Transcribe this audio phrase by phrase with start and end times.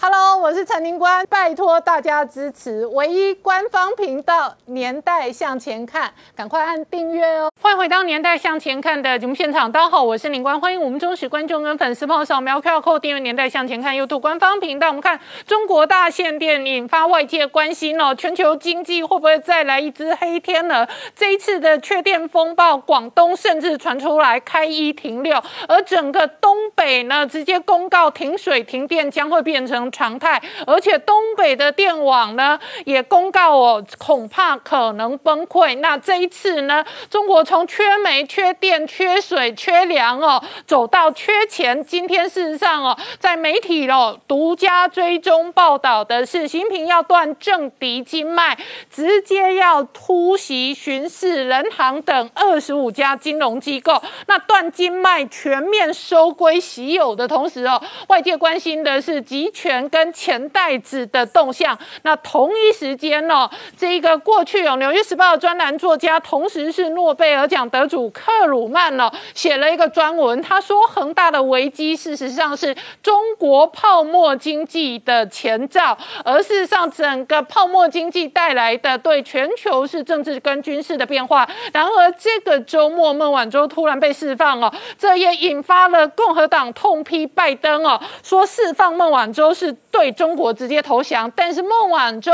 [0.00, 7.50] Hello，我是陈宁官，拜托大家支持唯一官方频道《年代向前看》，赶快按订阅哦！
[7.60, 14.88] 欢迎回到《年代向前看》的节目现场，大家好，我是宁官，欢迎我们忠实观众跟粉丝朋友扫描 QR Code 订阅《年代向前看》YouTube 官方频道。
[14.88, 20.86] 我们看中国大限电引发外界关心哦，全球经济会不会再来一只黑天鹅？
[21.16, 29.90] 这一次的缺电风暴，广东甚至传出来开一停六，而整个东北呢，直接公告停水停电将会变成。
[29.90, 30.27] 常态，
[30.66, 35.78] 而且东北的电网呢也公告哦，恐怕可能崩溃。
[35.78, 41.84] 那这一次呢，中国从缺煤、缺电、缺水、缺粮哦，走到缺钱。
[41.84, 48.58] 今天事实上哦，在媒体哦独家追踪报道的是，习近平要断政敌经脉，
[48.90, 54.02] 直接要突袭巡视人行等二十五家金融机构。
[54.26, 59.78] 那断经脉，全面收归习有的同时哦，外界关心的是集权。
[59.88, 81.48] 跟钱袋子的动向，那同一时间呢，这一个过去有《纽约时报》专栏作家，同时是诺贝尔奖得主克鲁曼呢，写了一个专文，他说恒大的危机事实上是中国泡沫经济的前兆，而事实上整个泡沫经济带来的对全球是政治跟军事的变化。
[81.72, 89.68] 然而这个周末孟晚舟突然被释放哦，这也引发了共和党痛批拜登哦，说释放孟晚舟是。
[89.90, 92.32] 对中国直接投降，但是孟晚舟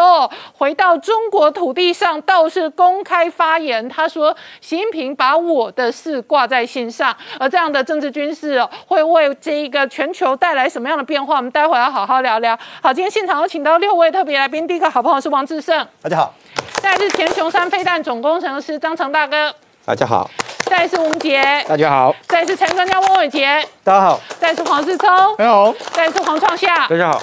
[0.57, 11.37] 回到中国土地上倒是公开发言，他说习近平把我的事挂在心上，而这样的政治军事会为这一个全球带来什么样的变化？
[11.37, 12.59] 我们待会要好好聊聊。
[12.83, 16.33] 好，今天现场有请到六位特别来宾，第一个好朋友是王志胜，大家好；
[16.81, 20.29] 再是前雄山飞弹总工程师张成大哥，大家好；
[20.67, 27.23] 再是吴杰，大家好；再是陈专家翁伟杰，大家好；再是黄世聪，大家好；再是黄创夏，大家好。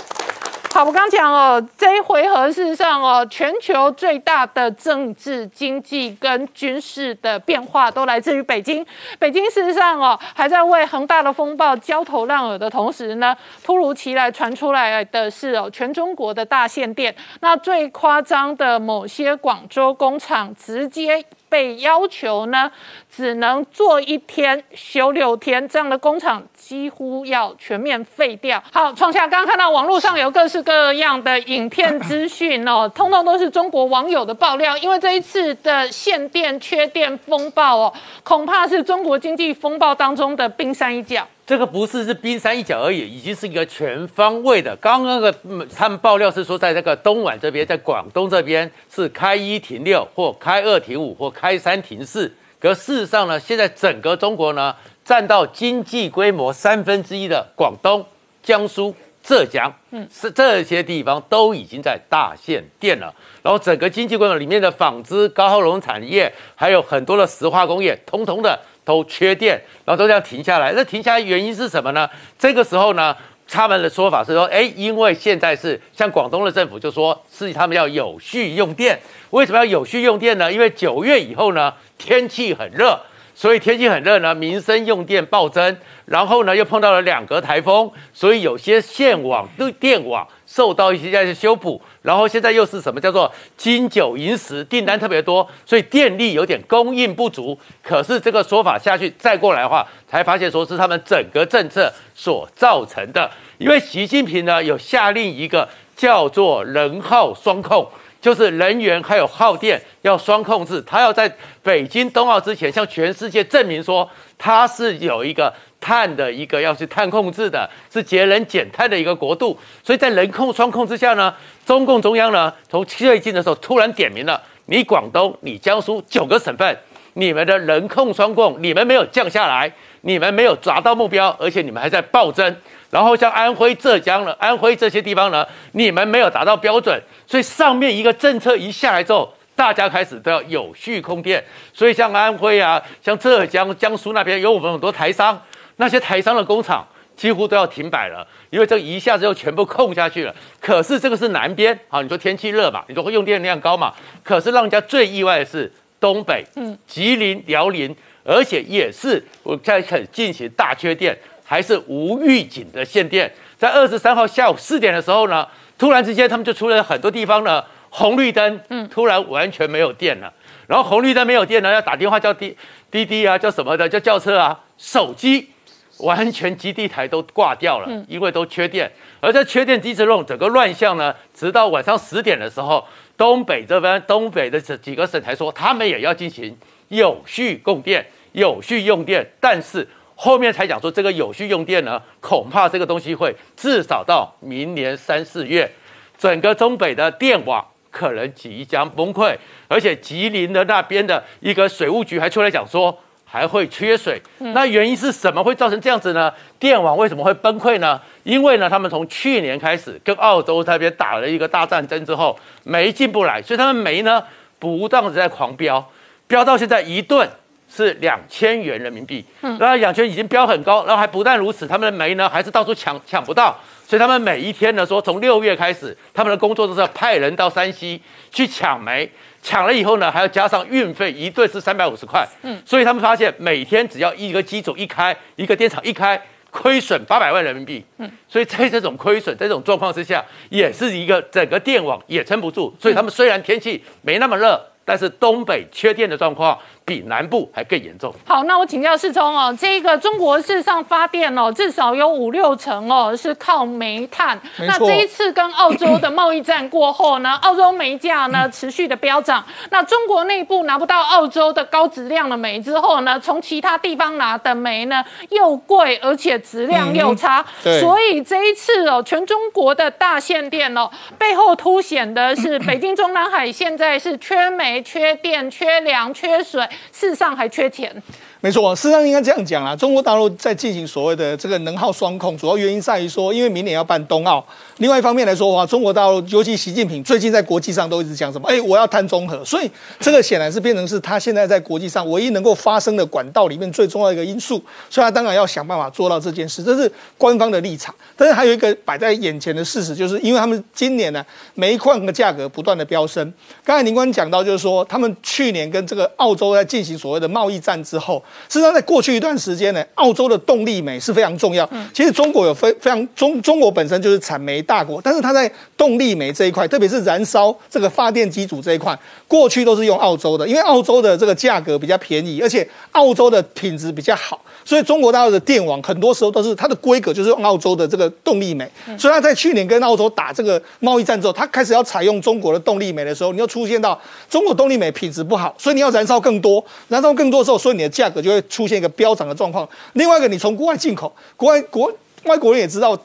[0.74, 8.86] 好，我刚讲哦，这一回合事实上哦，全球最大的政治、经济跟军事的变化都来自于北京。
[9.20, 17.14] 北京事实上哦，还在为恒大的风暴焦头烂额的同时呢，突如其来传出来的是哦，全中国的大限电。
[17.42, 21.26] 那最夸张的，某些广州工厂直接。
[21.52, 22.72] 被要求呢，
[23.14, 28.64] 只能做一天休六天，这样的工厂几乎要全面废掉。
[28.72, 34.78] 好，创下刚刚看到网络上有各式各样的影片资讯哦， 通通都是中国网友的爆料。
[34.78, 41.28] 因为这一次的限电缺电风暴哦，恐怕是中国经济风暴当中的冰山一角。
[41.46, 44.74] 这个不是是冰山一角而已，已经是一个全方位的。
[44.78, 45.36] 刚刚的
[45.76, 52.32] 他们爆料是说，在这个东莞这边，在广东这边是开一停六，或开二停五，或开三停四。
[52.60, 58.06] 可事实上呢，现在整个中国呢，占到经济规模三分之一的广东、
[58.42, 63.14] 江苏、浙江，嗯，是这些地方都已经在大限电了。
[63.42, 68.58] 然后整个经济规模里面的纺织、高耗能产业，还有很多的石化工业，通通的。
[68.84, 70.74] 都缺电，然后都这样停下来。
[70.76, 72.10] 那停下来原因是什么呢？
[72.38, 73.16] 这个时候呢，
[73.48, 79.00] 他们的说法是说，哎，因为现在是像广东的政府就说是他们要有序用电。
[79.30, 80.52] 为什么要有序用电呢？
[80.52, 83.00] 因为九月以后呢，天气很热，
[83.36, 85.78] 所以天气很热呢，民生用电暴增。
[86.06, 89.48] 然后呢，又碰到了两个台风，所以有些线网、
[89.80, 91.82] 电网受到一些在修补。
[92.02, 97.58] 然后现在又是什么叫做金九银十订单特别多，所以电力有点供应不足。
[97.84, 103.30] 可是这个说法下去再过来的话，才发现说是他们整个政策所造成的。
[103.60, 107.88] 因为习近平呢有下令一个叫做能耗双控，
[108.22, 110.82] 就是能源还有耗电要双控制。
[110.84, 115.54] 他要在北京冬奥之前向全世界证明说他是有一个。
[115.84, 121.34] 碳的一个要去碳控制的，是节能减碳的一个国度，所以在人控双控之下呢，
[121.66, 126.78] 中共中央呢从最近的时候突然点名了，你广东、你江苏九个省份，
[127.14, 132.56] 你们的人控双控，你们没有降下来，你们没有达到目标，而且你们还在暴增。
[132.92, 141.44] 然后像安徽、浙江了，安徽这些地方呢，你们没有达到标准，所以上面一个政策一下来之后，大家开始都要有序控电，
[141.74, 145.42] 所以像安徽啊，像浙江、江苏那边有我们很多台商。
[145.78, 146.86] 那些台商的工厂
[147.16, 150.36] 几乎都要停摆了，因为这一下子又全部空下去了。
[150.60, 153.92] 可是这个是南边，好，你说天气热嘛，你说用电量高嘛。
[154.22, 161.18] 可是让人家最意外的是东北，嗯，吉林、辽宁，而且也是我在很进行大缺电，
[161.52, 163.30] 还是无预警的限电。
[163.58, 165.46] 在二十三号下午四点的时候呢，
[165.78, 170.32] 突然之间他们就出了很多地方呢红绿灯，嗯，突然完全没有电了。
[170.66, 172.56] 然后红绿灯没有电呢，要打电话叫滴
[172.90, 175.50] 滴滴啊，叫什么的，叫轿车啊，手机。
[175.98, 178.92] 完全基地台都挂掉了，因为都缺电。
[179.20, 182.84] 而在缺电机制中，整个乱象呢，直到晚上十点的时候，
[183.16, 186.58] 东北这边东北的这几个省才说他们也要进行
[186.88, 189.88] 有序供电、有序用电，但是
[190.24, 195.72] 后面才讲说这个有序用电呢，恐怕这个东西会至少到明年三四月，
[196.16, 197.66] 整个中北的电网。
[197.90, 199.36] 可能即将崩溃，
[199.68, 204.18] 而且吉林的那边的一个水务局还出来讲说还会缺水。
[204.38, 206.34] 那原因是什么会造成这样子呢？
[206.58, 208.00] 电网为什么会崩溃呢？
[208.24, 214.24] 因为呢，他们从去年开始跟澳洲那边打了一个大战争之后，煤进不来，所以他们煤呢
[214.58, 215.86] 不断的在狂飙，
[216.28, 217.30] 飙到现在一吨
[217.74, 219.24] 是两千元人民币。
[219.42, 223.58] 嗯，那两千已经标很高，然后还不但如此，他们的煤呢还是到处抢抢不到。
[223.88, 228.02] 所以他们每一天呢，说从六月开始，他们的工作都是要派人到山西
[228.32, 229.10] 去抢煤，
[229.42, 232.26] 抢了以后呢，还要加上运费，一顿是三百五十块。
[232.44, 236.22] 嗯，所以他们发现每天只要一个机组一开，一个电厂一开，
[236.52, 237.84] 亏损八百万人民币。
[237.98, 242.74] 嗯，所以在这种亏损、这种状况之下，也是一个整个电网也撑不住。
[242.80, 246.58] 所以他们虽然天气没那么热，但是东北缺电的状况。
[246.92, 248.14] 比南部还更严重。
[248.26, 254.38] 好，那我请教世聪哦，这个中国事实上发电哦，至少有五六成哦是靠煤炭。
[254.60, 259.42] 那这一次跟澳洲的贸易战过后呢， 澳洲煤价呢持续的飙涨。
[259.70, 267.42] 那中国内部拿不到澳洲的高质量的煤之后呢，从其他地方拿的煤呢又贵，而且质量又差。
[267.80, 276.68] 所以这一次哦，全中国的大限电哦，背后凸显的是北京中南海现在是缺煤、缺电、缺粮、缺水。
[276.92, 278.02] 事实上还缺钱。
[278.44, 279.76] 没错，事实上应该这样讲啦。
[279.76, 284.44] 中国大陆在进行所谓的这个能耗双控，主要原因在于说，因为明年要办冬奥。
[284.78, 288.50] 另外一方面来说的话，中国大陆尤其习近平最近在国际上都一直讲什么？
[288.50, 289.46] 哎，我要碳中和。
[289.46, 294.60] 所以这个显然是变成是他现在在国际上唯一能够发生的管道里面最重要的一个因素。
[294.90, 297.94] 所以他当然要想办法做到这件事，这是官方的立场。
[298.18, 301.24] 但是还有一个摆在眼前的事实，就是因为他们今年呢
[301.54, 303.32] 煤矿的价格不断的飙升。
[303.64, 308.20] 刚才宁官讲到，就是说他们去年跟这个澳洲在进行所谓的贸易战之后。
[308.50, 311.70] 实际上，在过去一段时间呢，澳洲的动力煤是非常重要。
[311.94, 318.98] 其实中国有非非常中中国本身就是产煤大国，但是它在动力煤这一块，特别是燃烧这个发电机组这一块，
[319.28, 328.70] 过去都是用澳洲的，因为澳洲的这个价格比较便宜，而且澳洲的品质比较好，所以中国大陆的电网很多时候都是它的规格就是用澳洲的这个动力煤。
[328.98, 334.00] 所以它在去年跟澳洲打这个贸易战之后，它开始要采用中国的动力煤的时候，你又出现到
[334.30, 339.68] 中国动力煤品质不好，所以你要燃烧更多，燃烧更多的时候，所以你的价格就会出现一个飙涨的状况。
[339.94, 341.92] 另外一个，你从国外进口，国外国
[342.26, 342.98] 外国人也知道。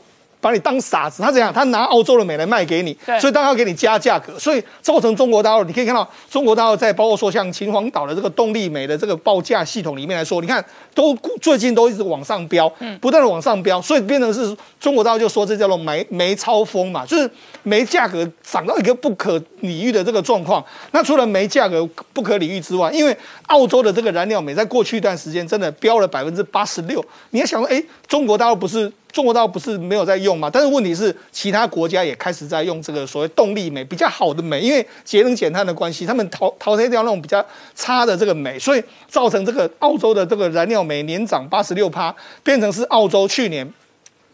[0.46, 1.52] 把你当傻子，他怎样？
[1.52, 10.64] 他拿澳洲的煤来卖给你，所以当然要给你加价格，所以造成中国大陆，你可以看到中国大陆在包括说像秦皇岛的这个动力煤的这个报价系统里面来说，你看
[10.94, 11.12] 都
[11.42, 17.28] 最近都一直往上飙，不断的往上飙，所以变成是中国大陆就说这叫做煤煤超风嘛，就是
[17.64, 20.64] 煤价格涨到一个不可理喻的这个状况。
[20.92, 23.16] 那除了煤价格不可理喻之外，因为
[23.48, 28.92] 澳洲的这个燃料煤在过去一段时间真的飙了百分之八十六，你要想说，哎，中国大陆不是？
[29.16, 37.42] 中国倒不是没有在用嘛，但是问题是其他国家也开始在用这个所谓动力煤比较好的煤，因为节能减碳的关系，他们淘淘汰掉那种比较
[37.74, 42.14] 差的这个煤，所以造成这个澳洲的这个燃料煤年涨八十六趴，
[42.44, 43.66] 变成是澳洲去年。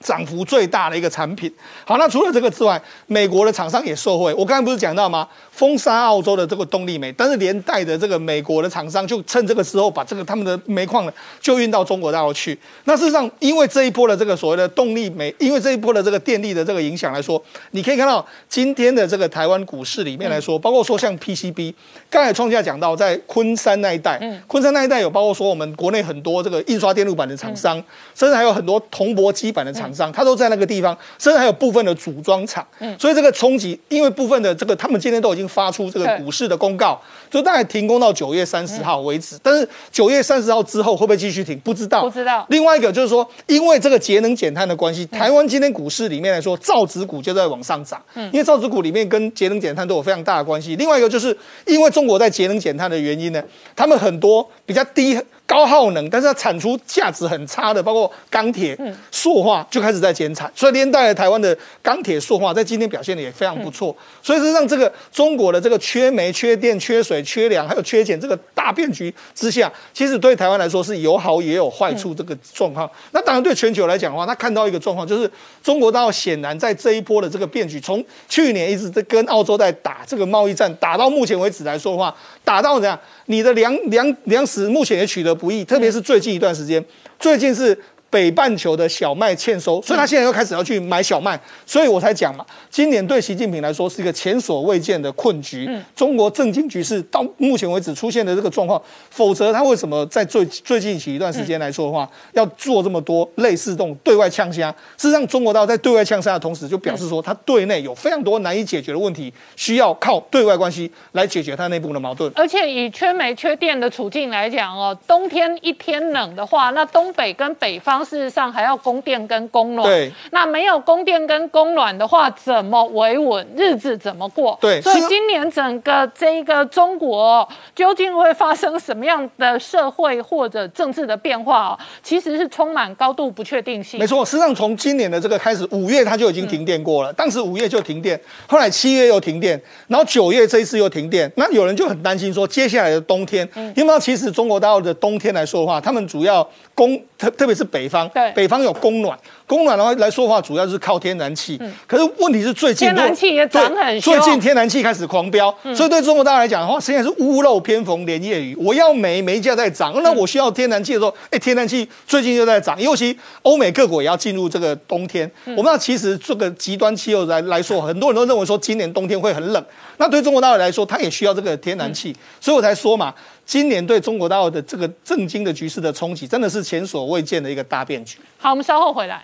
[0.02, 1.50] 涨幅最大的一个产品。
[1.87, 4.34] 好，那除了这个之外，美国的厂商也受惠。
[4.34, 5.27] 我刚才不是讲到吗？
[5.50, 12.58] 封杀澳洲的这个动力煤，但是连带的这个美国的厂商就趁这个时候把这个他们的煤矿呢就运到中国大陆去。
[12.84, 21.74] 那事实上，因为这一波的这个所谓的动力煤，因为这一波的这个电力的这个影响来说，你可以看到今天的这个台湾股市里面来说，包括说像 PCB，
[22.10, 27.77] 刚才创下讲到在昆山那一带，昆山那一带有包括说我们国内很多这个印刷电路板的厂商，
[28.15, 29.92] 甚至还有很多铜箔基板的厂。
[29.94, 39.39] 商，他都在那个地方，甚至还有部分的组装厂，嗯，所以这个冲击，因为部分的这个，他们今天都已经发出这个股市的公告，就大概停工到九月三十号为止。
[39.43, 41.58] 但是九月三十号之后会不会继续停？
[41.61, 42.44] 不知道，不知道。
[42.49, 50.77] 另外一个就是说，因为这个节能减碳的关系，台湾今天股市里面来说，造纸股就在往上涨，嗯，因为造纸股里面跟节能减碳都有非常大的关系。
[50.77, 53.43] 另外一个就是因为中国在节能减碳的原因呢，
[53.75, 55.20] 他们很多比较低。
[55.44, 58.79] 高耗能，但是它产出价值很差的，包括钢铁、
[59.10, 63.94] 塑化就开始在减产，所以连带台湾的钢铁、塑化在今天表现的也非常不错。
[64.22, 72.88] 所以是让这个中国的这个缺煤、缺电、缺水、缺粮，还有缺钱这个大变局之下，其实对台湾来说是有好也有坏处这个状况。
[73.10, 75.31] 那当然对全球来讲的话，他看到一个状况，就是
[75.62, 82.14] 中国大陆显然在这一波的这个变局，从去年一直在跟澳洲在打这个贸易战，打到目前为止来说的话，
[82.44, 82.98] 打到怎样？
[83.26, 86.84] 你的粮粮粮食目前也取得不易，特别是最近一段时间，
[87.19, 87.76] 最近是
[88.12, 95.66] 北半球的小麦欠收，所以他现在又开始要去买小麦，所以我才讲嘛，今年对习近平来说是一个前所未见的困局。
[95.96, 104.70] 中国政经局势到目前为止出现的这个状况，否则他为什么在最最近起一段时间来说的话，要做这么多类似这种对外呛虾？
[104.98, 112.31] 事实上，中国大陆在对外呛虾的同时，就表示说他对内有非常多难以解决的问题，需要靠对外关系来解决他内部的矛盾。
[112.36, 118.02] 而且以缺煤缺电的处境来讲哦，冬天一天冷的话，那东北跟北方。
[118.05, 123.47] 事实上还要供电跟供暖，对，那没有供电跟供暖的话，怎么维稳？
[123.56, 124.59] 日子怎么过？
[124.61, 133.99] 对，所以今年整个这一个中国究竟会发生什么样的社会或者政治的变化哦，其实是充满高度不确定性。
[133.99, 148.08] 没错，实际上从今年的这个开始，五月它就已经停电过了，当时五月就停电，后来七月又停电，然后九月这一次又停电，那有人就很担心说，接下来的冬天，因为其实中国大陆的冬天来说的话，他们主要供特特别是北方。
[148.08, 151.56] 对，北方有供暖，供暖的话来说话，主要是靠天然气。
[151.61, 158.56] 嗯，可是问题是最近天然气也涨很最近天然气开始狂飙，所以对中国大家来讲的话，现在是屋漏偏逢连夜雨。
[158.58, 162.81] 我要煤，煤价在涨，那我需要天然气的时候，哎，天然气最近又在涨。
[162.81, 169.65] 尤其欧美各国也要进入这个冬天，我们知道其实这个极端气候来来说，很多人都认为说今年冬天会很冷。
[169.99, 173.13] 那对中国大陆来说，它也需要这个天然气，所以我才说嘛。
[173.44, 178.19] 今年对中国大陆的这个震惊的局势的冲击，真的是前所未见的一个大变局。
[178.39, 179.22] 好，我们稍后回来。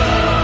[0.00, 0.37] Oh!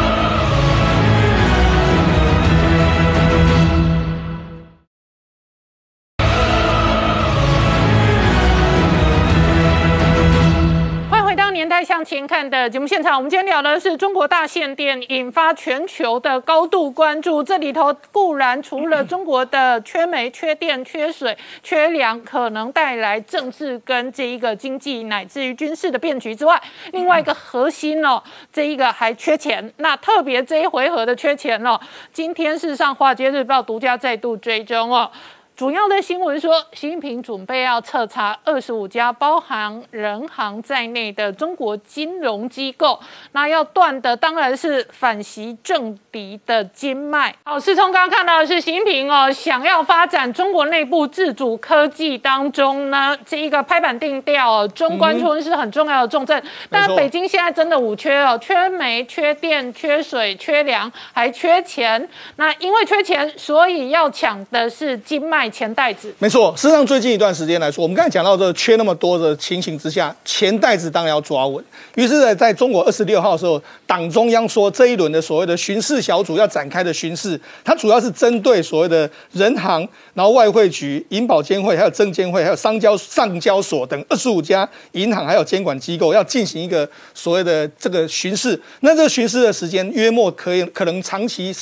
[12.04, 17.42] 前看的节目现场，我们今天聊的是中国大限电引发全球的高度关注。
[17.42, 26.60] 这里头固然除了中国的缺煤、缺电、缺水、缺粮，可能带来政治跟这一个经济乃至于军事的变局之外，
[26.92, 29.72] 另外一个核心哦，这一个还缺钱。
[29.78, 31.80] 那特别这一回合的缺钱哦，
[32.12, 35.10] 今天事实上《华尔街日报》独家再度追踪哦。
[35.56, 42.98] 主要的新闻说，习近平准备要彻查二十五家包含人行在内的中国金融机构，
[43.30, 47.32] 那要断的当然是反习政敌的经脉。
[47.44, 56.42] 好，世聪刚刚看到的是习近平哦，想要发展中国内部自主科技当中呢，这一个拍板定调，中关村是很重要的重镇。
[56.68, 62.08] 但北京现在真的五缺哦，缺煤、缺电、缺水、缺粮，还缺钱。
[62.34, 65.43] 那因为缺钱，所以要抢的是经脉。
[65.50, 71.64] 钱袋子没错，事实上最近一段时间来说，我们刚才讲到这缺那么多的情形之下，钱袋子当然要抓稳。
[71.96, 88.60] 于是呢，在中国二十六号的时候，党中央说这一轮的所谓的巡视小组要展开的巡视，它主要是针对所谓的人行、然后外汇局、银保监会、还有证监会、还有商交上交所等二十五家银行还有监管机构，要进行一个所谓的这个巡视。
[88.80, 91.54] 那这个巡视的时间约莫可以可能长期。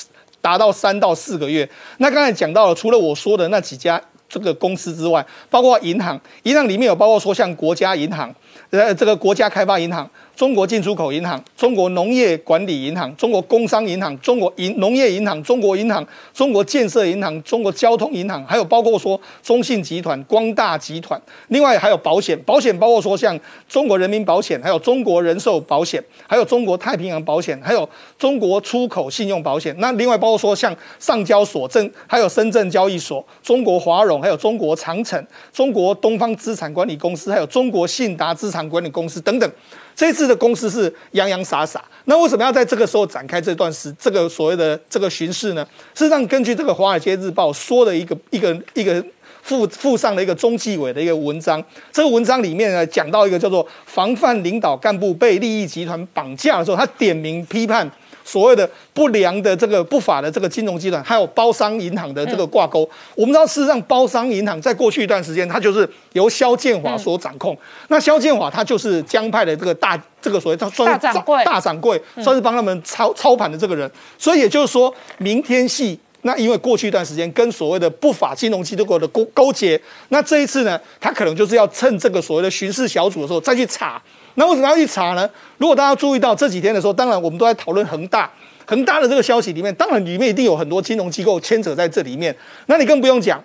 [0.42, 1.66] 达到三到四个月。
[1.96, 8.34] 那刚才讲到了，除了我说的那几家这个公司之外，包括银行，银行里面有包括说像国家银行，
[8.68, 10.06] 呃，这个国家开发银行。
[10.34, 29.74] 中国进出口银行、中国农业管理银行、中国工商银行、中国银农业银行、中国银行、中国建设银行、中国交通银行，还有包括说中信集团、光大集团，另外还有保险，保险包括说像中国人民保险，还有中国人寿保险，还有中国太平洋保险，还有中国出口信用保险。
[29.78, 39.50] 那另外包括说像上交所证，还有深圳交易所、中国华融，还有中国长城、中国东方资产管理公司，还有中国信达资产管理公司等等。
[39.94, 45.66] 这次的公司是洋洋洒洒，那为什么要在这个时候展开这段时这个所谓的这个巡视呢？
[45.94, 49.04] 事实上，根据这个《华尔街日报》说的一个一个一个
[49.42, 57.90] 附附上的一个中纪委的一个文章，这个文章里面呢讲到一个叫做防范领导干部被利益集团绑架的时候，他点名批判。
[58.24, 67.56] 所谓的不良的这个不法的这个金融集团，还有包商银行的这个挂钩，我们知道事实上包商银行在过去一段时间，它就是由肖建华所掌控。
[67.88, 73.90] 那肖建华他就是江派的这个大这个所谓他算是大掌柜，大掌柜算是帮他们操操盘的这个人。
[74.18, 84.00] 所以也就是说，明天系那因为过去一段时间跟所谓的不法金融机构的勾勾结，那这一次呢，他可能就是要趁这个所谓的巡视小组的时候再去查。
[84.34, 85.28] 那为什么要去查呢？
[85.58, 88.30] 如果大家注意到这几天的时候，当然我们都在讨论恒大，
[88.66, 92.34] 恒大的这个消息里面，当然里面一定有很多金融机构牵扯在这里面。
[92.66, 93.42] 那你更不用讲，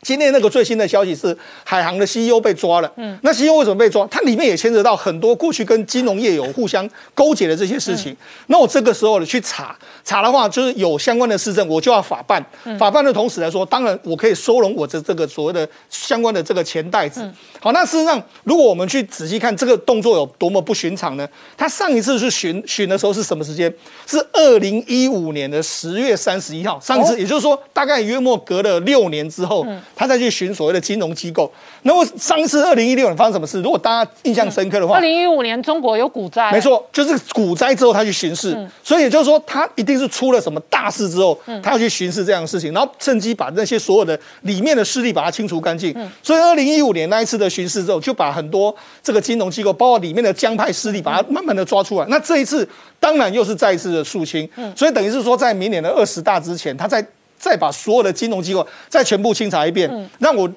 [0.00, 2.90] 今天那个最新的消息是，海航的 CEO 被抓了。
[2.96, 4.06] 嗯，那 CEO 为什么被抓？
[4.06, 8.16] 它里面也牵扯到很多过去跟金融业有互相勾结的这些事情。
[8.46, 12.44] 那我这个时候呢去查查的话，就是有相关的市政，我就要法办。
[12.78, 17.28] 法办的同时来说，当然我可以收容我的这个所谓的相关的这个钱袋子。
[17.60, 21.28] 好，那事实上，如果我们去仔细看这个动作有多么不寻常呢？
[21.56, 23.72] 他上一次去巡巡的时候是什么时间？
[24.06, 26.78] 是二零一五年的十月三十一号。
[26.80, 29.66] 上一次，也就是说，大概约莫隔了六年之后。
[29.98, 31.52] 他再去寻所谓的金融机构。
[31.82, 33.60] 那么上一次二零一六年发生什么事？
[33.60, 45.92] 如果大家印象深刻的话，二零一五年中国有股灾，没错，就是股灾之后他去巡视，所以也就是说他一定是出了什么大事之后，他要去巡视这样的事情，然后趁机把那些所有的里面的势力把它清除干净。
[46.22, 52.06] 所以二零一五年那一次的巡视之后，就把很多这个金融机构，包括里面的江派势力，把它慢慢的抓出来。
[52.08, 52.68] 那这一次
[53.00, 57.04] 当然又是再一次的肃清，所以等于是说在明年的二十大之前，他在。
[57.38, 60.50] 再把所有的金融机构再全部清查一遍，让我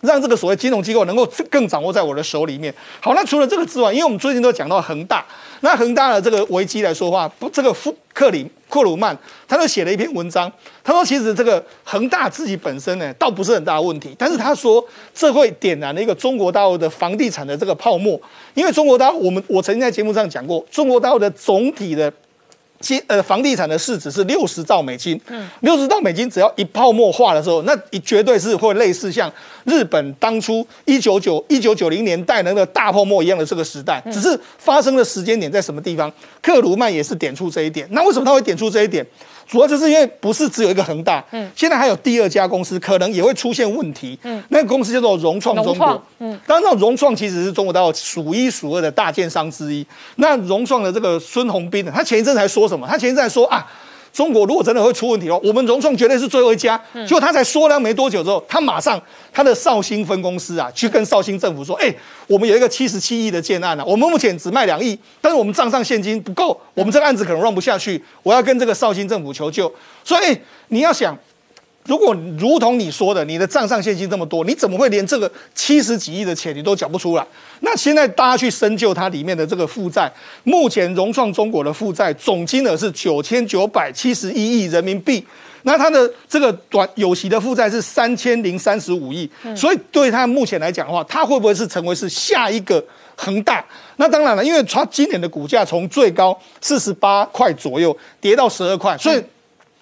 [0.00, 2.72] 让这个所谓金融机构能够更掌握在我的手里面。
[3.00, 5.24] 好，那除了这个之外，因为我们最近都讲到恒大，
[5.60, 9.16] 那恒大的这个危机来说话，不，这个富克里库鲁曼
[9.48, 10.50] 他就写了一篇文章，
[10.84, 18.20] 他说其实这个恒大自己本身呢，倒不是很大的问题，但是他说这会点燃了一个中国大陆的房地产的这个泡沫，
[18.54, 22.12] 因为中国大陆，我们我曾经在节目上讲过，中国大陆的总体的。
[22.80, 29.30] 金呃房地产的市值是六十兆美金，嗯，六十兆美金只要一泡沫化的时候，那绝对是会类似像
[29.64, 36.12] 日本当初一九九一九九零年代那个大泡沫一样的这个时代，只是发生的时间点在什么地方？
[36.40, 37.86] 克鲁曼也是点出这一点。
[37.90, 39.04] 那为什么他会点出这一点？
[39.48, 49.84] 主要就是因为不是只有一个恒大，嗯，现在还有第二家公司可能也会出现问题，嗯，那个公司叫做融创中国，嗯，当然，那融创其实是中国大陆数一数二的大建商之一。
[50.16, 52.86] 那融创的这个孙宏斌呢，他前一阵才说什么？
[52.86, 53.66] 他前一阵说啊。
[54.18, 56.76] 中国如果真的会出问题哦，我们融创绝对是最后一家。
[57.06, 59.00] 结果他才说了没多久之后，他马上
[59.32, 61.94] 他的绍兴分公司啊，去跟绍兴政府说：“哎，
[62.26, 69.72] 我们有一个七十七亿的建案啊，我们目前只卖两亿，但是我们账上现金不够，我们这个案子可能 run 不下去，我要跟这个绍兴政府求救。”
[70.02, 71.16] 所以你要想。
[71.88, 77.26] 如果如同你说的，你的账上现金这么多，你怎么会连这个七十几亿的钱你都缴不出来？
[77.60, 80.12] 那现在大家去深究它里面的这个负债，
[80.44, 85.26] 目前融创中国的负债总金额是九千九百七十一亿人民币，
[85.62, 92.84] 那它的这个短有息的负债是三千零三十五亿，所以对它目前来讲的话，它会不会是成为是下一个
[93.16, 93.64] 恒大？
[93.96, 99.22] 那当然了，因为它今年的股价从最高四十八块左右跌到十二块，所以。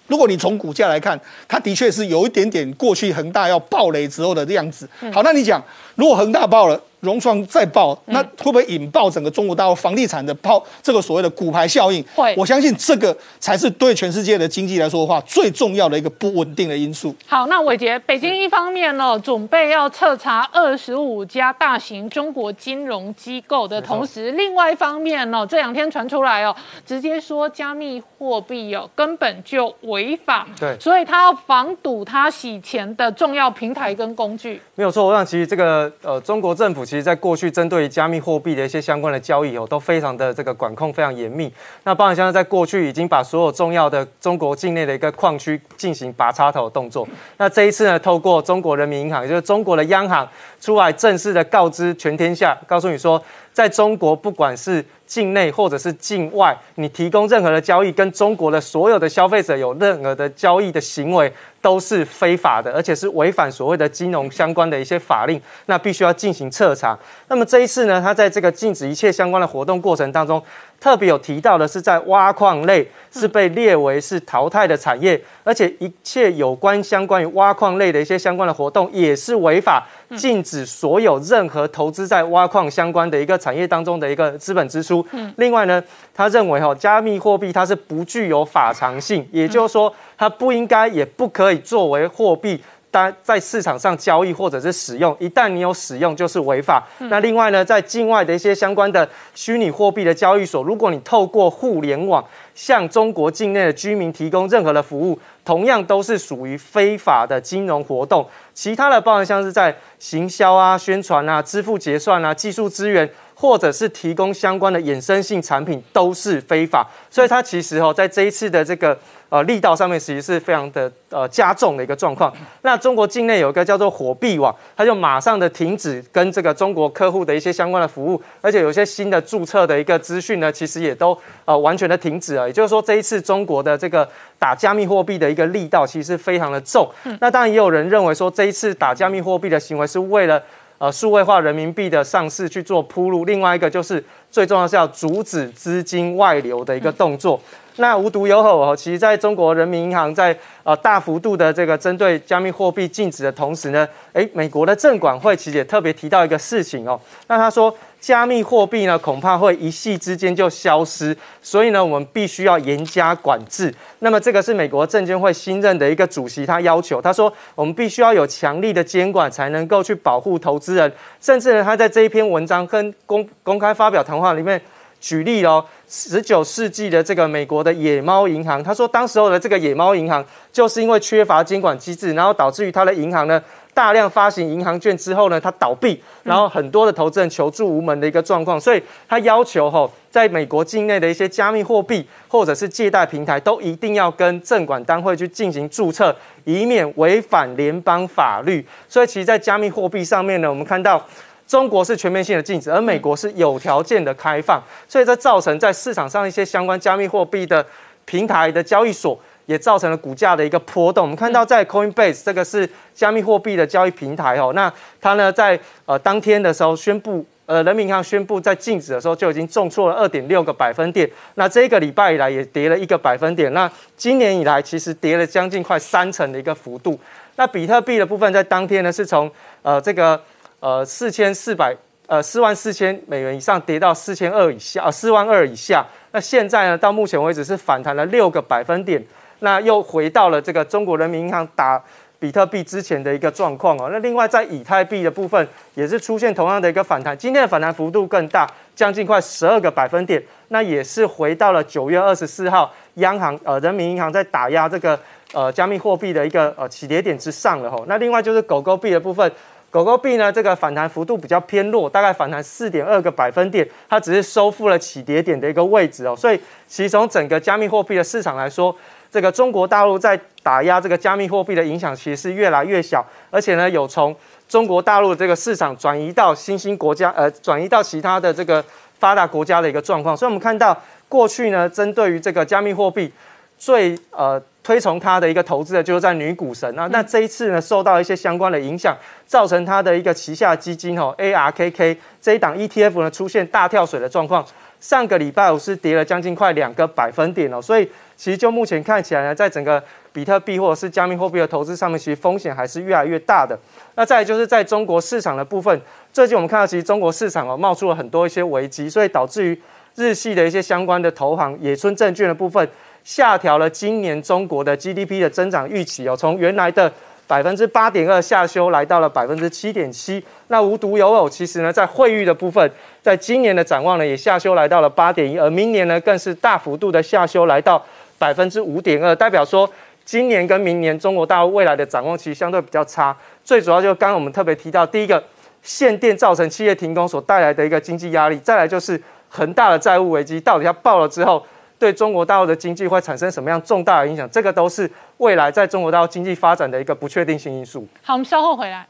[0.07, 4.89] 如果你从股价来看，它的确是有一点点过去恒大要暴雷之后的样子。
[5.13, 5.63] 好，那你讲，
[5.95, 6.81] 如果恒大爆了？
[7.07, 12.03] 融创再爆，那会不会引爆整个中国大陆房地产的爆这个所谓的股牌效应？
[12.13, 17.15] 会，我相信这个才是对全世界的经济来说的话最重要的一个不稳定的因素。
[17.25, 26.53] 好，那伟杰，北京一方面呢，准备要彻查二十五家大型中国金融机构的同时，另外一方面呢，这两天传出来哦，
[26.85, 34.59] 直接说加密货币哦根本就违法，对，所以他要防堵他洗钱的重要平台跟工具。
[34.75, 36.83] 没有错，我想其实这个呃中国政府。
[36.87, 41.51] 其实，在过去针对加密货币的一些相关的交易哦，都非常的这个管控非常严密。
[41.83, 47.07] 那包含像在过去已经把所有重要的中国境内的一个矿区进行拔插头的动作。
[47.37, 50.27] 那这一次呢，透过中国人民银行，也就是中国的央行
[50.59, 53.21] 出来正式的告知全天下，告诉你说，
[53.57, 66.95] 在中国不管是境内或者是境外，你提供任何的交易，跟中国的所有的消费者有任何的交易的行为，都是非法的，而且是违反所谓的金融相关的一些法令，那必须要进行彻查。
[67.29, 70.39] 那么这一次呢，他在这个禁止一切相关的活动过程当中，
[70.79, 79.85] 特别有提到的是，在挖矿类是被列为是淘汰的产业，而且一切有关相关于挖矿类的一些相关的活动也是违法，
[80.15, 85.05] 禁止所有任何投资在挖矿相关的一个产业当中的一个资本支出。
[85.11, 95.15] 嗯，另外呢，他认为哈，加密货币它是不具有法偿性，也就是说，它不应该也不可以作为货币单在市场上交易或者是使用。
[95.19, 96.85] 一旦你有使用，就是违法。
[96.99, 102.23] 那另外呢，在境外的一些相关的虚拟货币的交易所，如果你透过互联网
[102.55, 108.27] 向中国境内的居民提供任何的服务，同样都是属于非法的金融活动。
[108.53, 113.09] 其他的包含像是在行销啊、宣传啊、支付结算啊、技术资源。
[113.39, 116.83] 或者是提供相关的衍生性产品都是非法。
[117.07, 118.97] 所以它其实哦，在这一次的这个。
[119.29, 122.33] 呃，力道上面其实是非常的呃加重的一个状况。
[122.61, 131.11] 那中国境内有一个叫做火币网，它就马上的停止跟这个中国客户的一些相关的服务，而且有一些新的注册的一个资讯呢，其实也都
[131.47, 132.45] 呃完全的停止了。
[132.45, 134.07] 也就是说，这一次中国的这个
[134.37, 136.87] 打加密货币的一个力道其实非常的重。
[137.21, 140.43] 那当然也有人认为说，这一次打加密货币的行为是为了
[140.77, 143.23] 呃数位化人民币的上市去做铺路。
[143.23, 147.39] 另外一个就是最重要是要阻止资金外流的一个动作。
[147.77, 156.99] 那无独有偶哦，其实在中国人民银行在呃大幅度的这个针对加密货币禁止的同时呢，诶，美国的证管会其实也特别提到一个事情哦。
[157.27, 163.73] 那他说，加密货币呢恐怕会一夕之间就消失，所以呢，我们必须要严加管制。
[163.99, 170.91] 那么这个是美国证监会新任的一个主席，他要求他说，我们必须要有强力的监管，才能够去保护投资人。
[171.21, 174.59] 甚至呢，他在这一篇文章跟公公开发表谈话里面。
[175.07, 183.41] 举例哦，十九世纪的这个美国的野猫银行，他说当时候的这个野猫银行就是因为缺乏监管机制，然后导致于他的银行呢
[183.73, 198.65] 大量发行银行券之后呢，它倒闭，然后很多的投资人求助无门的一个状况，所以他要求哈，在美国境内的一些加密货币或者是借贷平台都一定要跟证管单位去进行注册，以免违反联邦法律。
[198.89, 201.01] 所以其实，在加密货币上面呢，我们看到。
[201.47, 207.65] 中国是全面性的禁止，而美国是有条件的开放，所以这造成在市场上一些相关加密货币的
[208.03, 211.03] 平台的交易所也造成了股价的一个波动。
[211.03, 226.99] 我们看到在 Coinbase 这个是加密货币的交易平台哦，那它呢在呃当天的时候宣布，呃人民银行宣布在禁止的时候就已经重挫了二点六个百分点，那这个礼拜以来也跌了一个百分点，那今年以来其实跌了将近快三成的一个幅度。
[227.37, 229.31] 那比特币的部分在当天呢是从
[229.61, 230.21] 呃这个。
[230.59, 231.75] 呃，四千四百
[232.07, 235.85] 呃四万四千美元以上跌到四千二以下，呃四万二以下。
[236.11, 239.03] 那现在呢，到目前为止是反弹了六个百分点，
[239.39, 241.79] 那又回到了这个中国人民银行打
[242.17, 243.89] 比特币之前的一个状况哦。
[243.91, 250.19] 那另外在以太币的部分也是出现同样的一个反弹，今天的反弹幅度更大，将近快十二个百分点。
[250.47, 254.99] 那也是回到了九月二十四号央行呃人民银行在打压这个
[255.33, 257.85] 呃加密货币的一个呃起跌点之上了吼。
[257.87, 259.31] 那另外就是狗狗币的部分。
[259.77, 266.15] 狗狗币呢，这个反弹幅度比较偏弱，大概反弹四点二个百分点，它只是收复了起跌点的一个位置哦。
[266.15, 268.75] 所以，其实从整个加密货币的市场来说，
[269.11, 274.15] 这个中国大陆在打压这个加密货币的影响其实是越来越小，而且呢，有从
[274.49, 278.65] 中国大陆这个市场转移到新兴国家，呃，转移到其他的这个
[278.97, 280.17] 发达国家的一个状况。
[280.17, 280.75] 所以我们看到
[281.07, 283.13] 过去呢，针对于这个加密货币
[283.57, 284.41] 最呃。
[284.63, 286.89] 推崇他的一个投资的，就是在女股神啊。
[286.91, 288.93] 那这一次呢，受到一些相关的影响，
[289.25, 294.45] 造成他的一个旗下基金哦，ARKK 这一档 ETF 呢，出现大跳水的状况。
[294.81, 297.61] 上个礼拜五是跌了将近快两个百分点哦。
[297.61, 303.57] 所以其实就目前看起来呢，在整个比特币或者是加密货币的投资上面，其实风险还是越来越大的。
[303.95, 309.61] 那再就是在中国市场的部分，最近我们看到其实中国市场哦冒出了很多一些危机，所以导致于
[309.95, 312.67] 日系的一些相关的投行野村证券的部分。
[313.07, 316.91] 下调了今年中国的 GDP 的增长预期哦，从原来的
[317.25, 320.21] 百分之八点二下修来到了百分之七点七。
[320.49, 322.69] 那无独有偶，其实呢，在汇率的部分，
[323.01, 327.81] 在今年的展望呢也下修来到了八点一，而明年呢更是大幅度的下修来到
[328.19, 329.69] 百分之五点二，代表说
[330.03, 333.15] 今年跟明年中国大陆未来的展望其实相对比较差。
[333.41, 335.23] 最主要就是刚刚我们特别提到，第一个
[335.63, 341.41] 限电造成企业停工所带来的一个经济压力，再来就是恒大的债务危机到底要爆了之后。
[341.79, 344.29] 对中国大陆的经济会产生什么样重大的影响？
[344.29, 347.87] 这个都是未来在中国大陆经济发展的一个不确定性因素。
[348.01, 348.85] 好，我们稍后回来。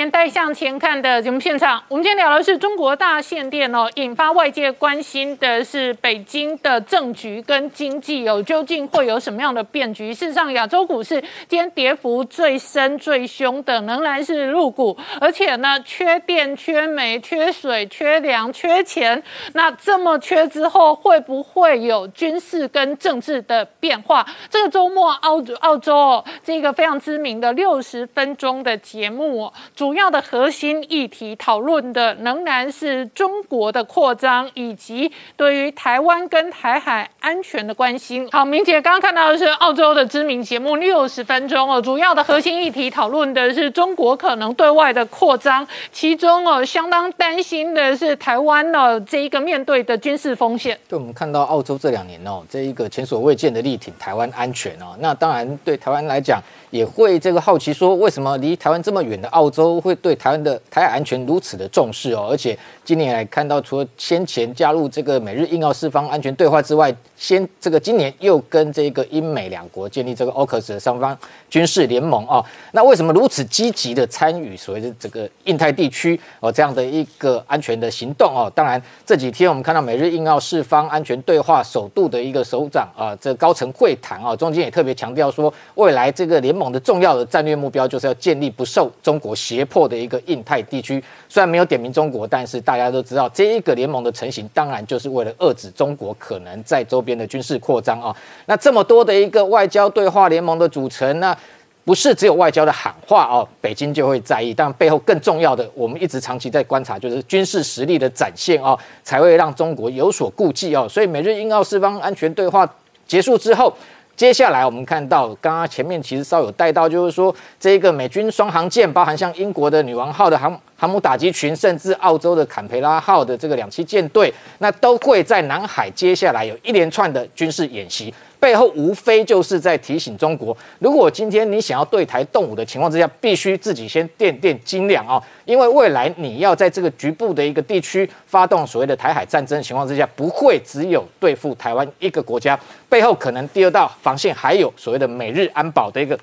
[0.00, 10.14] 年代向前看的节目现场，我们今天聊的是中国大限电哦，引发外界关心的是北京的政局跟经济哦，究竟会有什么样的变局？
[10.14, 24.26] 事实上，亚洲股市今天跌幅最深、最凶的仍然是入股，而且呢，缺电、缺煤、缺水、缺粮、缺钱，那这么缺之后，会不会有军事跟政治的变化？
[24.48, 29.89] 这个周末，澳澳洲哦，这个非常知名的六十分钟的节目，主。
[29.90, 38.28] 主要的核心议题讨论的仍然是中国的扩张以及对于台湾跟台海安全的关心。
[38.30, 50.78] 好，明姐刚刚看到的是澳洲的知名节目六十分钟哦，主要的核心议题讨论的是中国可能对外的扩张，其中哦相当担心的是台湾呢这一个面对的军事风险。
[50.88, 56.40] 对，我们看到澳洲这两年哦，这一个前所未见的力挺台湾安全哦，那当然对台湾来讲。
[56.70, 62.28] 也会这个好奇说，为什么离台湾这么远的澳洲会对台湾的台海安全如此的重视哦？
[62.30, 71.16] 而且今年来看到，除了先前加入这个美日印澳四方安全对话之外，先这个今年又跟这个英美两国建立这个 AUKUS 的双方
[71.50, 72.42] 军事联盟哦。
[72.72, 78.50] 那为什么如此积极的参与所谓的这个印太地区哦这样的一个安全的行动哦？
[78.54, 91.04] 当然这几天我们看到美日印澳四方安全对话首度的一个首长啊，这高层会谈啊，中间也特别强调说，未来这个联盟的重要的战略目标就是要建立不受中国胁迫的一个印太地区。
[91.28, 98.14] 虽然没有点名中国，但是大家都知道，这一个联盟的成型，当然就是为了遏制中国可能在周边的军事扩张啊。
[98.46, 101.36] 那这么多的一个外交对话联盟的组成，那
[101.84, 104.52] 不是只有外交的喊话哦，北京就会在意。
[104.52, 110.86] 但背后更重要的，我们一直长期在观察，就是军事实力的展现哦，才会让中国有所顾忌哦。
[110.88, 112.68] 所以，美日英澳四方安全对话
[113.06, 113.74] 结束之后。
[114.20, 128.12] 接下来我们看到，刚刚前面其实稍有带到，就是说这个美军双航舰，包含像英国的女王号的航航母打击群，甚至澳洲的坎培拉号的这个两栖舰队，那都会在南海接下来有一连串的军事演习。
[128.40, 146.18] 背后无非就是在提醒中国，如果今天你想要对台动武的情况之下，必须自己先垫垫斤两啊，因为未来你要在这个局部的一个地区发动所谓的台海战争的情况之下，不会只有对付台湾一个国家，背后可能第二道防线还有所谓的美日安保的一个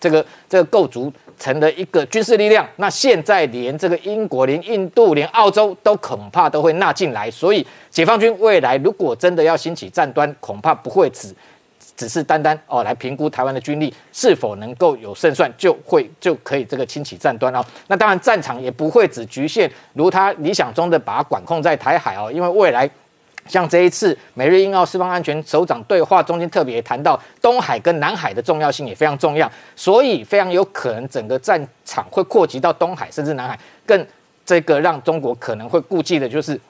[0.00, 2.66] 这个这个构筑成的一个军事力量。
[2.76, 11.32] 那现在连这个英国、连印度、连澳洲都恐怕都会纳进来，所以解放军未来如果真的要兴起战端，恐怕不会只。
[11.96, 17.64] 只是单单哦来评估台湾的军力是否能够有胜算，就会就可以这个轻启战端哦。
[17.88, 22.88] 那当然战场也不会只局限如他理想中的把它管控在台海哦，因为未来
[23.46, 34.06] 像这一次美日印澳四方安全首长对话中间特别谈到东海跟南海的重要性也非常重要，所以非常有可能整个战场会扩及到东海甚至南海，更
[34.46, 36.60] 这个让中国可能会顾忌的就是。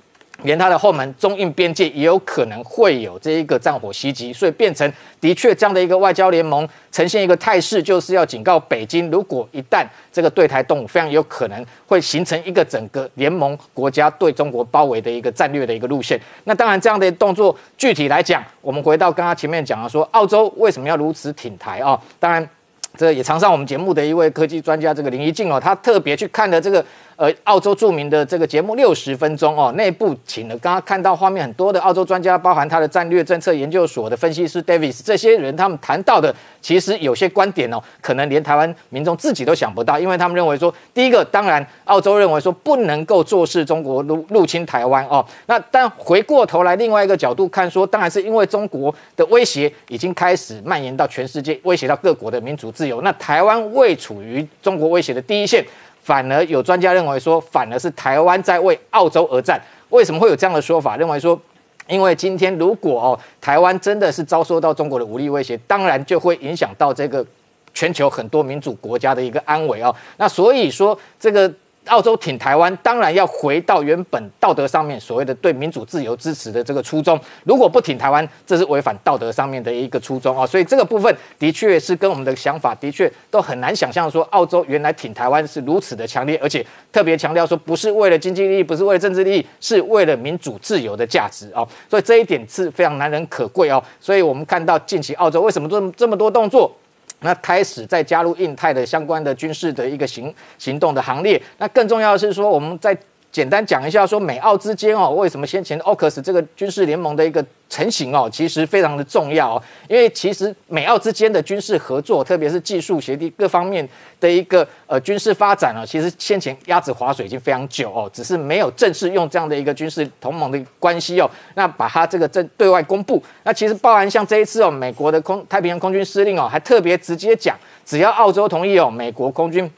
[0.42, 16.20] 连他的后门中印边界也有可能会有这一个战火袭击，所以变成的确这样的一个外交联盟呈现一个态势，就是要警告北京，如果一旦这个对台动武，非常有可能会形成一个整个联盟国家对中国包围的一个战略的一个路线。
[16.44, 22.00] 那当然，这样的动作具体来讲，我们回到刚刚前面讲了，说澳洲为什么要如此挺台啊？
[22.18, 22.48] 当然，
[22.96, 26.84] 这也常上我们节目的一位科技专家，这个林一静哦，他特别去看了这个。
[27.20, 55.62] 呃，澳洲著名的这个节目六十分钟哦，内部请了刚刚看到画面很多的澳洲专家，包含他的战略政策研究所的分析师 Davis，这些人他们谈到的，其实有些观点哦，可能连台湾民众自己都想不到，因为他们认为说，第一个，当然澳洲认为说不能够坐视中国入入侵台湾哦，那但回过头来另外一个角度看说，当然是因为中国的威胁已经开始蔓延到全世界，威胁到各国的民主自由，那台湾未处于中国威胁的第一线。
[56.02, 59.60] 反而有专家认为说，反而是台湾在为澳洲而战。
[59.90, 60.96] 为什么会有这样的说法？
[60.96, 61.40] 认为说，
[61.86, 67.24] 因为今天如果哦，台湾真的是遭受到中国的武力威胁，当然就会影响到这个
[67.72, 69.94] 全球很多民主国家的一个安危哦。
[70.16, 71.52] 那所以说这个。
[71.90, 77.20] 澳洲挺台湾，当然要回到原本道德上面所谓的对民主自由支持的这个初衷。
[77.44, 80.46] 如果不挺台湾，这是违反道德上面的一个初衷啊。
[80.46, 91.66] 所以这个部分的确是跟我们的想法的确都很难想象，说澳洲原来挺台湾是如此的强烈，而且特别强调说不是为了经济利益，不是为了政治利益，是为了民主自由的价值啊。
[91.88, 93.82] 所以这一点是非常难能可贵哦。
[94.00, 96.72] 所以我们看到近期澳洲为什么做这么多动作？
[97.20, 101.40] 那开始再加入印太的相关的军事的一个行行动的行列。
[101.58, 102.96] 那更重要的是说，我们在。
[103.32, 109.62] 简单讲一下，说美澳之间哦，为什么先前 AUKUS 这个军事联盟的一个成型哦，其实非常的重要哦。
[109.88, 113.88] 因为其实美澳之间的军事合作，特别是技术协定各方面
[114.18, 123.22] 的一个呃军事发展哦，其实先前鸭子划水已经非常久哦，只是没有正式用这样的一个军事同盟的关系哦，那把它这个正对外公布。
[123.44, 129.70] 那其实包含像这一次哦，美国的空太平洋空军司令哦，还特别直接讲，只要澳洲同意哦，美国空军。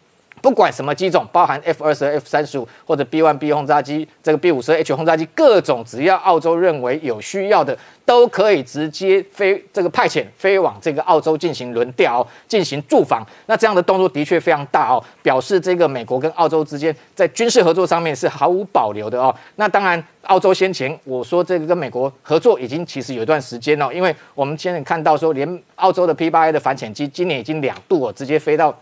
[0.43, 13.25] 不管什么机种，包含 F 二十、F 三十五或者 B one B 轰炸机，这个 B 五十 H 轰炸机，各种只要澳洲认为有需要的，都可以直接飞这个派遣飞往这个澳洲进行轮调、进行驻防。
[13.47, 19.33] 那这样的动作的确非常大哦，表示这个美国跟澳洲之间在军事合作上面是毫无保留的哦。
[19.55, 28.77] 那当然，澳洲先前我说这个跟美国合作已经其实有一段时间了，因为我们现在看到说，连澳洲的 P 八 A 的反潜机今年已经两度哦，直接飞到。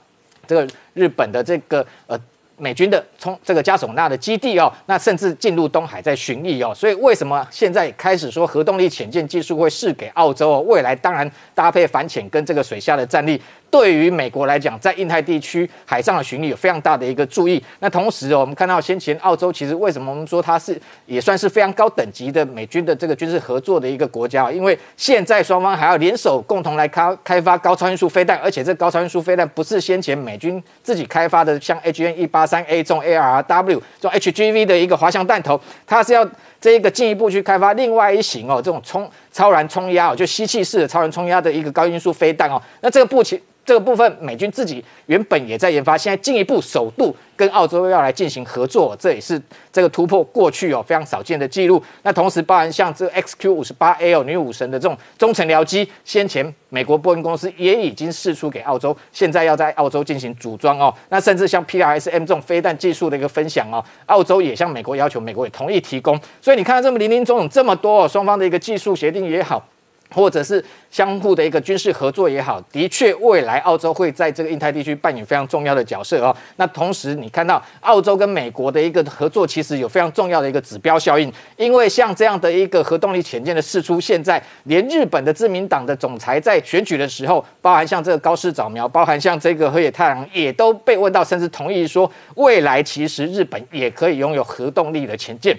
[0.51, 2.19] 这个日本的这个呃
[2.57, 10.61] 美军的从这个加索纳的基地哦，那甚至进入东海在巡弋哦，所以为什么现在开始说核动力潜舰技术会试给澳洲哦？
[10.63, 13.41] 未来当然搭配反潜跟这个水下的战力。
[13.71, 17.63] 对于美国来讲，在印太地区海上的巡弋有非常大的一个注意。
[17.79, 24.51] 那同时，我们看到先前澳洲其实为什么我们说它是也算是非常高等级的美军的这个军事合作的一个国家？
[24.51, 36.29] 因为现在双方还要联手共同来开开发高超音速飞弹，而且这高超音速飞弹不是先前美军自己开发的，像 H N 一八三 A 这种 A R W 这种 H G V 的一个滑翔弹头，它是要
[36.61, 42.61] 这一个进一步去开发另外一型哦，这种冲超燃冲压哦，就吸气式的超燃冲压的一个高音速飞弹哦。
[42.83, 49.41] 那这个步其这个部分，美军自己原本也在研发，现在进一步首度跟澳洲要来进行合作，这也是
[49.73, 51.83] 这个突破过去哦非常少见的记录。
[52.03, 60.95] 那同时，包含像这 XQ 五十八 L 女武神的这种中程僚机，先前美国波音公司也已经试出给澳洲，现在要在澳洲进行组装哦。
[61.09, 66.21] 那甚至像 PRSM 这种飞弹技术的一个分享哦，澳洲也向美国要求，美国也同意提供。
[66.43, 69.67] 所以你看到这么林林总总这么多，双方的一个技术协定也好。
[70.13, 76.35] 或者是相互的一个军事合作也好，的确未来澳洲会在这个印太地区扮演非常重要的角色哦。
[76.57, 95.57] 那同时你看到澳洲跟美国的一个合作，其实有非常重要的一个指标效应，因为像这样的一个核动力潜舰的试出，现在连日本的自民党的总裁在选举的时候，包含像这个高市早苗，包含像这个河野太郎，也都被问到，甚至同意说未来其实日本也可以拥有核动力的潜舰。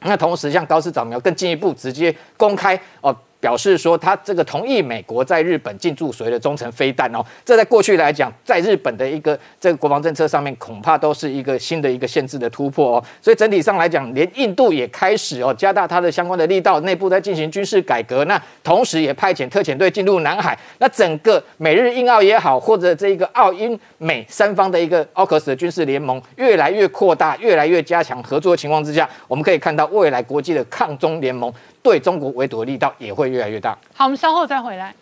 [0.00, 3.14] 那同时像高市早苗更进一步直接公开哦。
[3.46, 13.04] 表示说，他这个同意美国在日本进驻所谓的中程飞弹哦，这在过去来讲，在日本的一个这个国防政策上面，恐怕都是一个新的一个限制的突破哦。
[13.22, 18.24] 所以整体上来讲，连印度也开始哦加大它的相关的力道，内部在进行军事改革。
[18.24, 20.58] 那同时也派遣特遣队进入南海。
[20.78, 31.52] 那整个美日印澳也好，或者这个澳英美三方的一个奥克斯的军事联盟越来越扩大，越来越加强合作的情况之下，我们可以看到未来国际的抗中联盟。
[31.86, 33.78] 对中国围堵的力道也会越来越大。
[33.94, 34.92] 好，我们稍后再回来。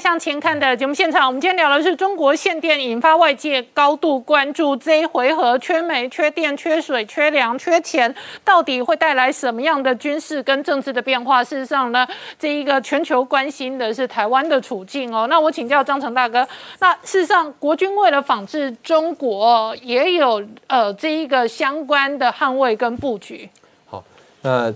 [0.00, 4.74] 向前看的节目现场，我们今天聊的是中国限电引发外界高度关注。
[4.74, 11.44] 这一回合缺煤、缺电、缺水、缺粮、缺钱，到底会带来什么样的军事跟政治的变化？
[11.44, 12.08] 事实上呢，
[12.38, 15.26] 这一个全球关心的是台湾的处境哦。
[15.28, 23.50] 那我请教张成大哥，那事实上国军为了仿制中国，也有呃这一个相关的捍卫跟布局。
[23.86, 24.02] 好，
[24.40, 24.72] 那。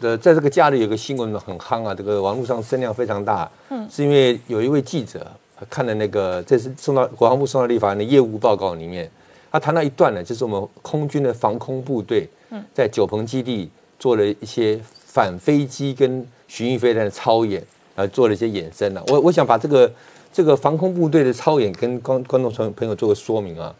[0.00, 5.24] 呃，在这个假日有个新闻很夯啊，这个网络上声量非常大，嗯，是因为有一位记者
[5.70, 9.08] 看了那个，这是送到国防部送到立法院的业务报告里面，
[9.52, 17.62] 他谈到一段呢，就是我们空军的防空部队，嗯在九鹏基地做了一些反飞机跟巡弋飞弹的操演，
[17.94, 19.00] 呃，做了一些衍生呢。
[19.06, 19.92] 我我想把这个
[20.32, 23.72] 这个防空部队的操演跟观观众朋朋友做个说明啊，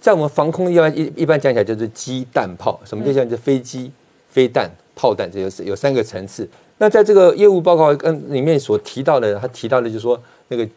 [0.00, 3.92] 在我们防空一般一一般讲起来就是机弹炮，什么就像这飞机
[4.30, 4.70] 飞弹。
[5.00, 6.46] 炮弹这有有三个层次。
[6.76, 10.68] 那在这个业务报告跟里面所提到的，他提到的就是说那个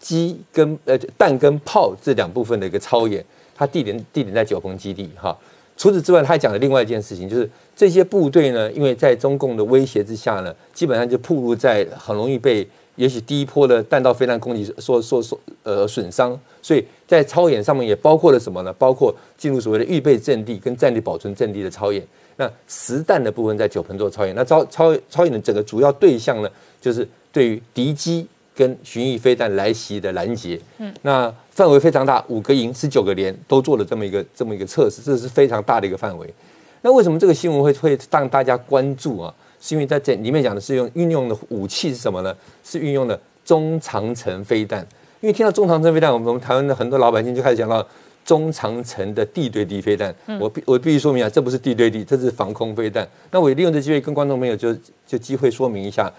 [0.00, 3.22] 机跟呃弹跟炮这两部分的一个操演，
[3.54, 5.36] 它地点地点在九鹏基地哈。
[5.76, 18.72] 除此之外，他还讲了另外一件事情，就是这些部队呢，因为在中共的威胁之下呢，基本上就暴露在很容易被也许第一波的弹道飞弹攻击所所所呃损伤，所以在操演上面也包括了什么呢？
[18.74, 22.06] 包括进入所谓的预备阵地跟战地保存阵地的操演。
[22.42, 26.50] 那实弹的部分在九鹏做超演，那超超超演的整个主要对象呢，
[26.80, 30.60] 就是对于敌机跟巡弋飞弹来袭的拦截。
[30.78, 36.34] 嗯，那范围非常大，五个营、十九个连都做了这么一个这么一个测试，这是非常大的一个范围。
[36.80, 39.32] 那为什么这个新闻会会让大家关注啊？
[39.60, 42.34] 是因为在这里面讲的是用运用的武器是什么呢？
[42.64, 44.84] 是运用的中长程飞弹。
[45.20, 47.86] 因为听到中长程飞弹，我们台湾的很多老百姓就开始讲到。
[48.24, 53.06] 中长程的地对地飞弹，我必我必须说明啊，这不是地对地，这是防空飞弹。
[53.30, 54.72] 那我利用这机会跟观众朋友就
[55.06, 56.12] 就机会说明一下，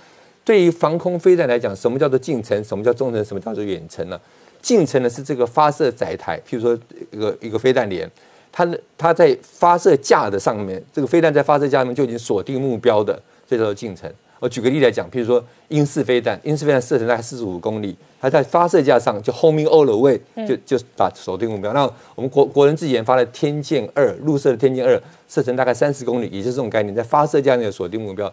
[0.43, 4.19] 对于防空飞弹来讲，什么叫做近程，什么叫中程，什么叫做远程呢？
[4.61, 6.77] 近程呢是这个发射载台，譬如说
[7.11, 8.09] 一个一个飞弹连，
[8.51, 14.11] 它的它在发射架的上面，这个飞弹在发射架上面就已经锁定目标的，这叫做近程。
[14.43, 21.71] 我举个例来讲，譬如说英式飞弹，英式飞弹射程大概四十五公里，它在发射架上就 homing all the way，就就打锁定目标。
[21.71, 28.29] 那我们国国人自己研发的天剑二，陆射的天剑二，射程大概三十公里，也就是这种概念，在发射架内锁定目标。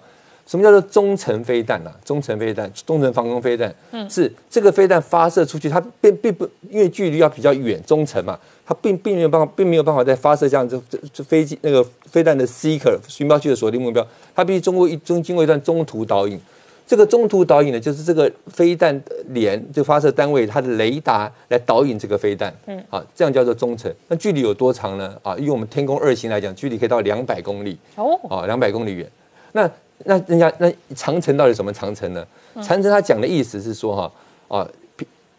[0.51, 1.93] 什么叫做中程飞弹呢？
[2.05, 8.37] 中程飞弹，中程防空飞弹，嗯是这个飞弹发射出去，它并并不因为距离要比较远，中程嘛，
[8.67, 10.83] 它并并没有办法，并没有办法在发射这样这
[11.13, 16.37] 这飞机那个飞弹的 seeker 寻标器的锁定目标，它必须通过一中经过一段中途导引。
[16.85, 23.95] 这个中途导引呢，就是这个飞弹连就发射单位它的雷达来导引这个飞弹，嗯，啊，这样叫做中程。
[24.09, 25.17] 那距离有多长呢？
[25.23, 29.09] 啊，用我们天宫二型来讲，距离可以到两百公里，哦，啊，两百公里远。
[29.53, 29.71] 那
[30.05, 32.27] 那人家那长城到底什么长城呢？
[32.57, 34.13] 长城他讲的意思是说哈
[34.49, 34.69] 啊，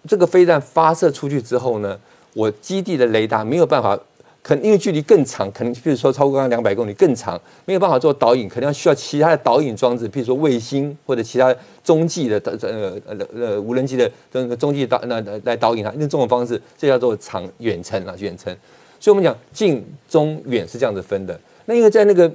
[0.08, 2.00] 这个飞弹发射出去之后呢，
[2.34, 4.00] 我基地的雷达没有办法，
[4.42, 11.54] 可能因为距离更长，可能比如说超过刚刚两百公里更长，没有办法做导引，可能要需要其他的导引装置，比如说卫星或者其他
[11.84, 18.56] 中继的呃呃呃无人机的这个中继导那来导引它，用这种方式，这叫做长远程啊远程。
[19.00, 21.40] 所以我们讲近中远是这样子分的。
[21.66, 22.32] 那因为在那个。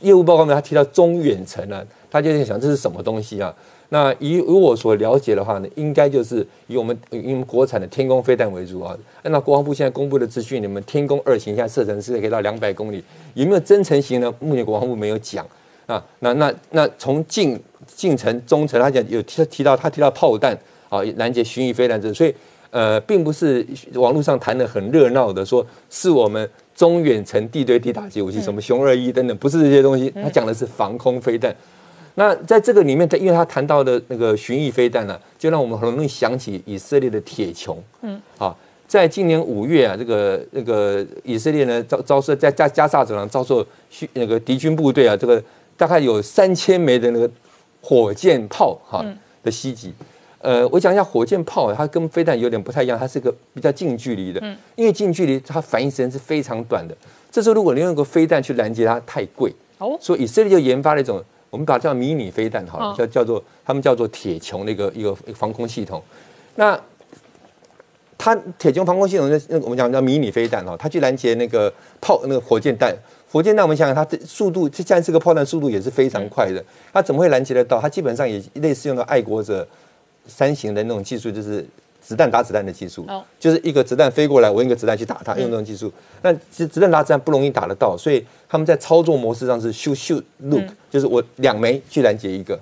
[0.00, 3.54] 业务报告呢，他提到中远程呢，他就在想这是什么东西啊？
[3.90, 8.96] 那以以我所了解的话呢，应该就是以我们以我们国产的天宫飞弹为主啊。
[9.22, 14.32] 按照国防部现在公布的资讯，你们天宫二型现在射程是可以到两百公里，有没有增程型呢？
[14.40, 15.46] 目前国防部没有讲
[15.86, 16.04] 啊。
[16.18, 17.56] 那那那从近
[17.86, 20.58] 近程、中程，他讲有提提到他提到炮弹
[20.88, 22.34] 啊，拦截巡弋飞弹这，所以
[22.70, 23.64] 呃，并不是
[23.94, 26.50] 网络上谈的很热闹的说是我们。
[26.76, 30.10] 中远程地对地打击武器，什么熊二一等等，不是这些东西。
[30.10, 31.52] 他讲的是防空飞弹。
[32.16, 37.74] 那在这个里面，他因为他谈到的那个巡弋飞弹呢，就让我们很容易想起以色列的铁穹。
[38.02, 38.54] 嗯，啊，
[38.86, 43.66] 在今年五月啊，这个那个以色列呢遭遭受在加加沙走廊遭受
[44.12, 45.42] 那个敌军部队啊，这个
[45.76, 47.30] 大概有三千枚的那个
[47.80, 49.04] 火箭炮哈
[49.42, 49.92] 的袭击。
[50.46, 56.96] 呃，我讲一下火箭炮，它跟飞弹有点不太一样，它是个比较近距离的，嗯，因为近距离它反应时间是非常短的。
[57.32, 61.20] 这时候如果你用个飞弹去拦截它，太贵哦，所以以色列就研发了一种，
[61.50, 66.00] 我们把它叫迷你飞弹，哈，叫叫做他们叫做铁穹的一个一个防空系统。
[66.54, 66.80] 那
[68.16, 72.94] 它铁穹防空系统，那那我们讲叫迷你飞弹哈，它去拦截那个炮那个火箭弹，
[73.32, 77.80] 火箭弹我们想想它的速度，这像这个炮弹速度也是非常快的，它怎么会拦截得到？
[77.80, 79.66] 它基本上也类似用到爱国者。
[80.26, 81.66] 三型的那种技术就是
[82.00, 83.06] 子弹打子弹的技术，
[83.38, 85.92] 就是一个子弹飞过来，我用一个子弹去打它，用这种技术。
[86.22, 92.58] 那其实子弹打子弹不容易打得到，所以他们在操作模式上是 shoot shoot look，就是我两枚去拦截一个。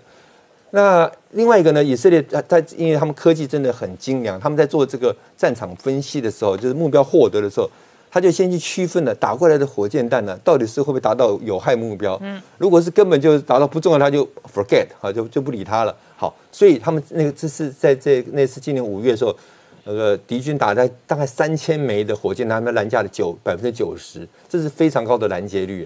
[0.70, 7.70] 那另外一个呢，以色列他他因为他们科技真的很精良，他们在做这个战场分析的时候，就是目标获得的时候，
[8.14, 12.16] 他就先去区分了打过来的火箭弹呢，到底是会不会达到有害目标。
[12.22, 15.92] 嗯，如果是根本就达到不重要，他就 forget 好就就不理他了。
[16.16, 19.36] 好，所以他们那个这是在这那次今年五月的时候，
[19.82, 25.84] 那个敌军打在大概三千枚的火箭，他们拦架的九百分之九十，这是非常高的拦截率。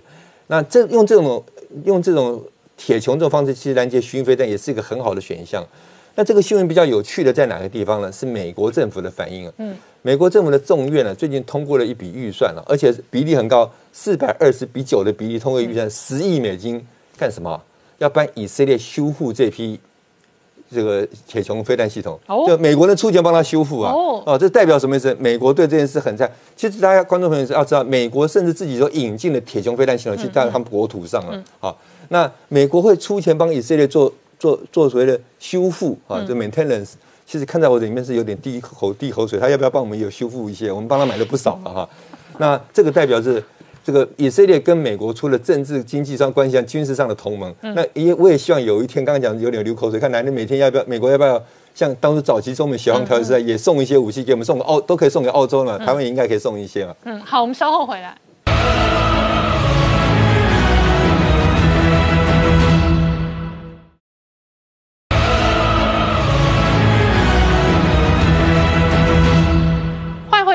[0.48, 1.42] 那这用这种
[1.84, 2.44] 用这种
[2.76, 5.66] 铁穹这种方式去拦截巡飞弹，也是一个很好的选项。
[6.14, 8.12] 那这个新闻比较有趣的在哪个地方呢？
[8.12, 9.52] 是美国政府的反应啊。
[9.58, 16.84] 嗯，美国政府的众院呢最近通过了一笔预算了，而且比例很高，四百二十比九的比例通过预算十亿美金，
[17.16, 17.60] 干什么？
[17.98, 19.78] 要帮以色列修复这批。
[20.70, 25.16] 这个铁穹飞弹系统，就美国人出钱帮他修复啊，哦，这代表什么意思？
[25.18, 26.30] 美国对这件事很在。
[26.54, 31.42] 其实大家观众朋友是要知道，美国甚至自己都引进了铁穹飞弹系统，去到他们国土上了。
[31.58, 31.74] 好，
[32.10, 36.90] 那美国会出钱帮以色列做做做所谓的修复啊，就 maintenance。
[37.30, 40.72] 其实看在我里面是有点滴口滴口水，他要不要帮我们有修复一些？
[40.72, 41.88] 我们帮他买了不少了哈。
[42.38, 43.44] 那这个代表是。
[43.84, 51.42] 这个以色列跟美国除了政治、经济上关系上、军事上的同盟，那也我也希望有一天，刚刚讲有点流口水，看男人每天要不要美国要不要
[51.74, 56.94] 像当初早期中美协防条约时代，也送一些武器给我们，送澳都可以送给澳洲嘛，台湾也应该可以送一些嘛。
[57.04, 58.14] 嗯，好，我们稍后回来。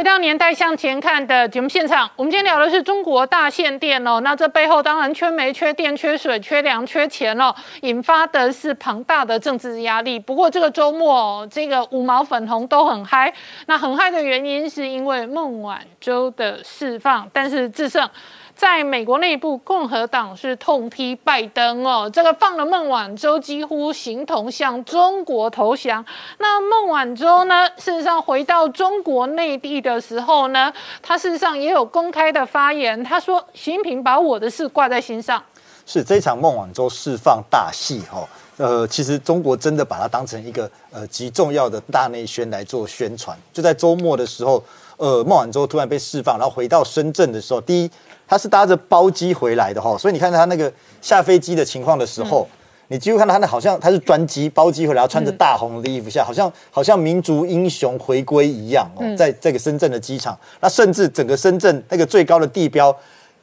[0.04, 4.20] 到年代向前看的节目现场，我们今天聊的是中国大限电哦。
[4.20, 10.20] 那这背后当然缺煤、缺电、缺水、缺粮、缺钱哦，引发的是庞大的政治压力。
[10.20, 13.34] 不过这个周末，哦这个五毛粉红都很嗨。
[13.68, 18.10] 那很嗨的原因是因为孟晚舟的释放，但是智胜。
[18.56, 26.06] 在美国内部，共和党是痛批拜登哦，这个放了孟晚舟，几乎形同向中国投降。
[26.38, 35.44] 那孟晚舟呢，事实上回到中国内地的时候呢，他事实上也有公开的发言，他说习近平把我的事挂在心上。
[35.86, 38.26] 是这场孟晚舟释放大戏哈，
[38.56, 43.38] 呃，其实中国真的把它当成一个呃极重要的大内宣来做宣传。
[43.52, 44.64] 就在周末的时候，
[44.96, 47.92] 呃，孟晚舟突然被释放，然后回到深圳的时候，第一，
[48.28, 50.72] 他是搭着包机回来的哈，所以你看他那个
[51.02, 52.48] 下飞机的情况的时候，
[52.88, 62.96] 你几乎看到他那好像他是专机包机回来，穿着大红的衣服下，好像好像民族英雄回归一样哦，在这个深圳的机场，那甚至整个深圳那个最高的地标。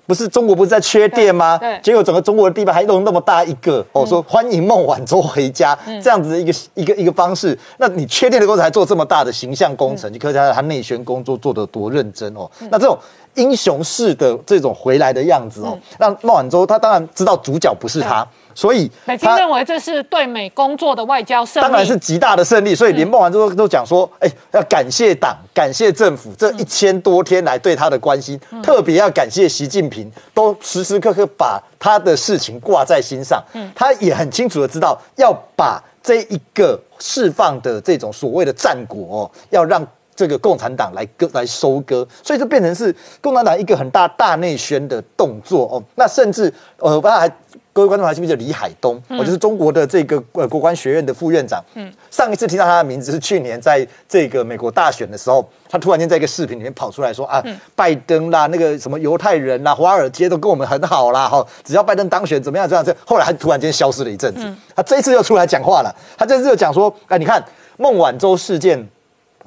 [0.06, 1.56] 不是中国不是在缺电吗？
[1.58, 7.56] 对，结果整个中国的地方还弄那么大一个哦，说欢迎孟晚舟回家这样子的一个一个一个方式。
[7.78, 12.50] 那你缺电的工程还做这么大的形象工程，你可以看到他内宣工作做得多认真哦。
[12.72, 12.98] 那这种
[13.34, 18.26] 英雄式的这种回来的样子哦，让孟晚舟他当然知道主角不是他。
[18.52, 22.74] 所以，北京认为这是对美工作的外交胜利，当然是极大的胜利。
[22.74, 33.42] 所以，连孟晚舟都讲说：“哎，要感谢党，感谢政府，这一千多天来对他的关心，特别要感谢习近平，都时时刻刻把他的事情挂在心上。
[33.54, 39.86] 嗯他也很清楚的知道，要把这一个释放的这种所谓的战果，要让
[40.20, 45.82] 这个共产党来割来收割，所以就变成是共产党一个很大大内宣的动作哦。
[45.94, 47.32] 那甚至呃，他还。
[47.72, 49.00] 各位观众还记不记得李海东？
[49.10, 51.64] 我就是中国的这个呃国关学院的副院长。
[51.74, 57.40] 嗯，上一次听到他的名字是去年在这个美国大选的时候，他突然间在一个视频里面跑出来说啊，
[57.76, 62.94] 拜登啦，那个什么犹太人啦，华尔街都跟我们很好啦，哈，只要拜登当选怎么样这样这。
[63.06, 67.42] 后来他突然间消失了一阵子，他这一次又出来讲话了，他这次又讲说，哎，你看
[67.76, 68.84] 孟晚舟事件。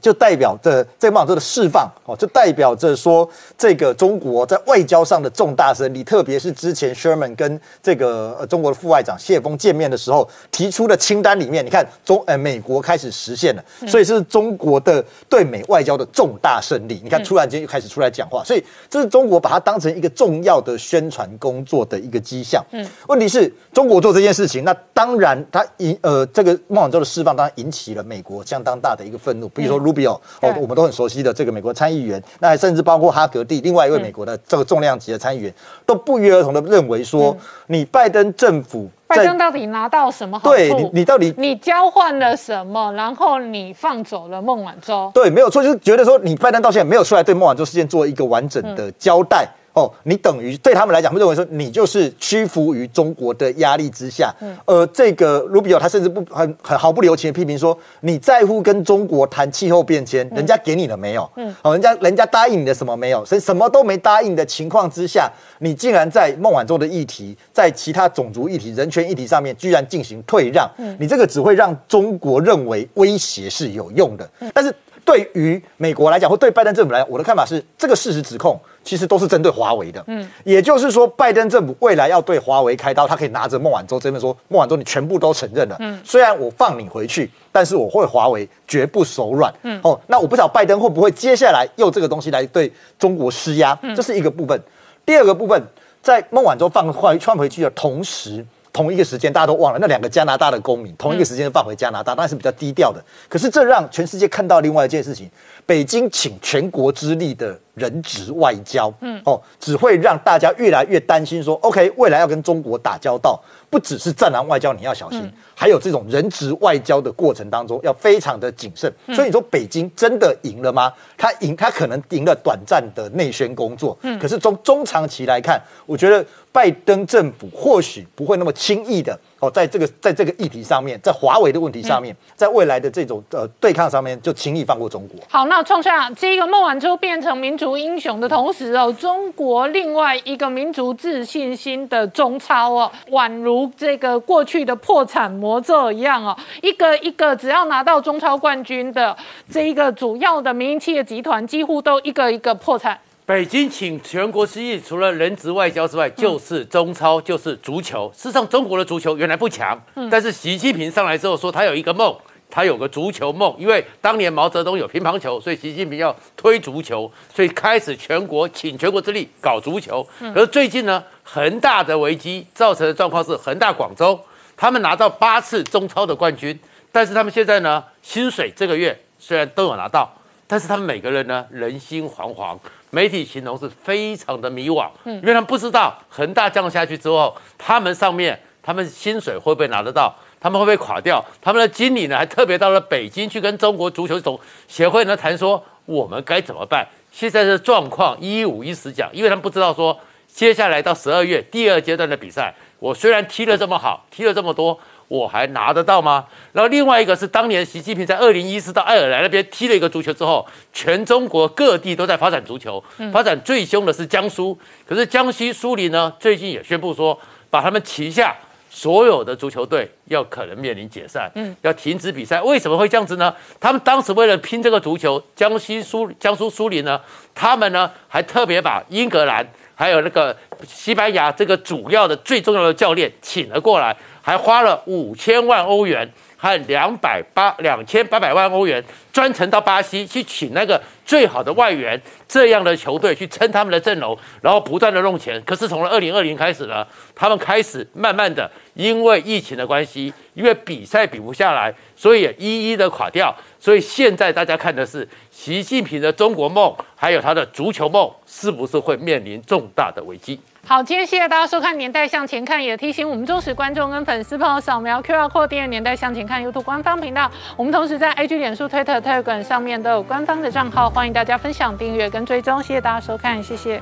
[0.04, 3.28] 就代表着这孟晚舟的释放哦，就代表着说
[3.58, 16.99] 这个中国在外交上的重大胜利，特别是之前 Sherman 跟这个呃中国的副外长谢峰见面的时候提出的清单里面，你看中呃美国开始实现了，所以是中国的对美外交的重大胜利。
[17.01, 22.62] 你看突然间又开始出来讲话，所以这是中国把它当成一个重要的宣传工作的一个迹象。
[22.72, 29.93] 嗯，问题是中国做这件事情，那当然它引呃这个孟晚舟的释放当然引起了美国相当大的一个愤怒，比如说如。
[29.94, 30.20] 比哦，
[30.60, 35.54] 我们都很熟悉的这个美国参议员，那甚至包括哈格蒂，另外一位美国的这个重量级的参议员，
[35.86, 37.36] 都不约而同的认为说，
[37.68, 40.56] 你拜登政府，拜登到底拿到什么好处？
[40.56, 42.91] 对，你你到底你交换了什么？
[42.94, 45.12] 然后你放走了孟晚舟？
[45.14, 49.48] 对，没有错，就是觉得说，你拜登到现在没有出来对孟晚舟事件做一个完整的交代。
[49.74, 54.34] 哦，你等于对他们来讲，会认为说你就是屈服于中国的压力之下。
[54.39, 61.30] 嗯，呃，这个卢比奥他甚至不很很毫不留情的批评说，你在乎跟中国谈气候变迁，人家给你了没有？
[61.36, 63.26] 嗯，哦，人家人家答应你的什么没有？
[63.26, 74.30] 所以什么都没答应的情况之下，你竟然在孟晚舟的议题，在其他种族议题、人权议题上面居然进行退让，嗯，你这个只会让中国认为威胁是有用的。
[74.53, 74.74] 但是
[75.06, 78.60] 对于美国来讲，或对拜登政府来讲，我的看法是，这个事实指控。
[78.86, 94.62] 其实都是针对华为的，嗯，也就是说，拜登政府未来要对华为开刀，他可以拿着孟晚舟这边说，孟晚舟你全部都承认了，嗯，虽然我放你回去，但是我会华为绝不手软，嗯，哦，那我不知道拜登会不会接下来用这个东西来对中国施压，这是一个部分。
[95.06, 95.64] 第二个部分，
[96.01, 98.45] 在孟晚舟放回穿回去的同时。
[98.74, 102.99] 同一个时间，大家都忘了那两个加拿大的公民，同一个时间放回加拿大，当然是比较低调的。
[103.30, 105.30] 可是这让全世界看到另外一件事情：
[105.65, 111.41] 北京请全国之力的人质外交，嗯，哦，只会让大家越来越担心。
[111.43, 118.91] 说，OK，未来要跟中国打交道，不只是战狼外交，你要小心，还有这种人质外交的过程当中要非常的谨慎。
[119.13, 120.91] 所以你说北京真的赢了吗？
[121.15, 126.26] 他赢，他可能赢了短暂的内宣工作，嗯，可是从中长期来看，我觉得。
[126.54, 135.20] 拜登政府或许不会那么轻易的哦，在这个在这个议题上面，在华为的问题上面，在未来的这种呃对抗上面，就轻易放过中国。
[135.28, 149.18] 好，那创下这个孟晚舟变成民族英雄的同时哦，中国另外一个民族自信心的中超哦，宛如这个过去的破产魔咒一样哦，一个一个只要拿到中超冠军的
[149.51, 152.99] 这一个主要的民营企业集团，几乎都一个一个破产。
[153.26, 158.11] 北京请全国之意，除了人质外交之外，就是中超，就是足球。
[158.13, 162.13] 事实上，中国的足球原来不强，但是习近平上来之后说他有一个梦，
[162.49, 170.05] 他有个足球梦，因为当年毛泽东有乒乓球，所以习近平要推足球，所以开始全国请全国之力搞足球。
[170.36, 174.19] 而最近呢，恒大的危机造成的状况是，恒大广州
[174.57, 176.59] 他们拿到八次中超的冠军，
[176.91, 180.13] 但是他们现在呢，薪水这个月虽然都有拿到。
[180.45, 182.55] 但是他们每个人呢，人心惶惶，
[182.94, 191.26] 媒体形容是非常的迷惘，嗯，因为他们不知道恒大降下去之后，他们上面他们薪水会不会拿得到，他们会不会垮掉？
[191.41, 196.88] 他们的经理呢，还特别到了北京去跟中国足球总协会呢谈说，我们该怎么办？
[197.12, 204.80] 现在的状况一五一十讲，因为他们不知道说接下来到十二月第二阶段的比赛，我虽然踢了这么好，踢了这么多。
[205.08, 206.26] 我还拿得到吗？
[206.51, 214.58] 然后另外一个是当年习近平在二零一四到爱尔兰那边踢了一个足球之后，全中国各地都在发展足球，发展最凶的是江苏。
[214.88, 218.36] 可是江西苏宁呢，最近也宣布说，把他们旗下
[218.70, 222.41] 所有的足球队要可能面临解散，嗯，要停止比赛。
[222.41, 223.34] 为什么会这样子呢？
[223.60, 226.99] 他们当时为了拼这个足球，江西苏江苏苏宁呢，
[227.36, 230.36] 他们呢还特别把英格兰还有那个
[230.68, 233.95] 西班牙这个主要的最重要的教练请了过来。
[234.24, 245.41] 还花了五千万欧元和两百八两千八百万欧元，专程到巴西去请那个最好的外援，这样的球队去撑他们的阵容，然后不断的弄钱。
[245.45, 253.36] 可是从二零二零开始呢，他们开始慢慢的因为疫情的关系，因为比赛比不下来，所以一一的垮掉。
[253.59, 260.39] 所以现在大家看的是习近平的中国梦，还有他的足球梦，是不是会面临重大的危机？
[260.65, 267.29] 好，今天谢谢大家收看《年代向前看》，也提醒我们忠实观众跟粉丝朋友扫描 QR Code 订阅《年代向前看》YouTube 官方频道。
[267.57, 272.61] 我们同时在 IG、脸书、Twitter、Telegram 上面都有官方的账号，欢迎大家分享、订阅跟追踪。
[272.61, 273.81] 谢谢大家收看，谢谢。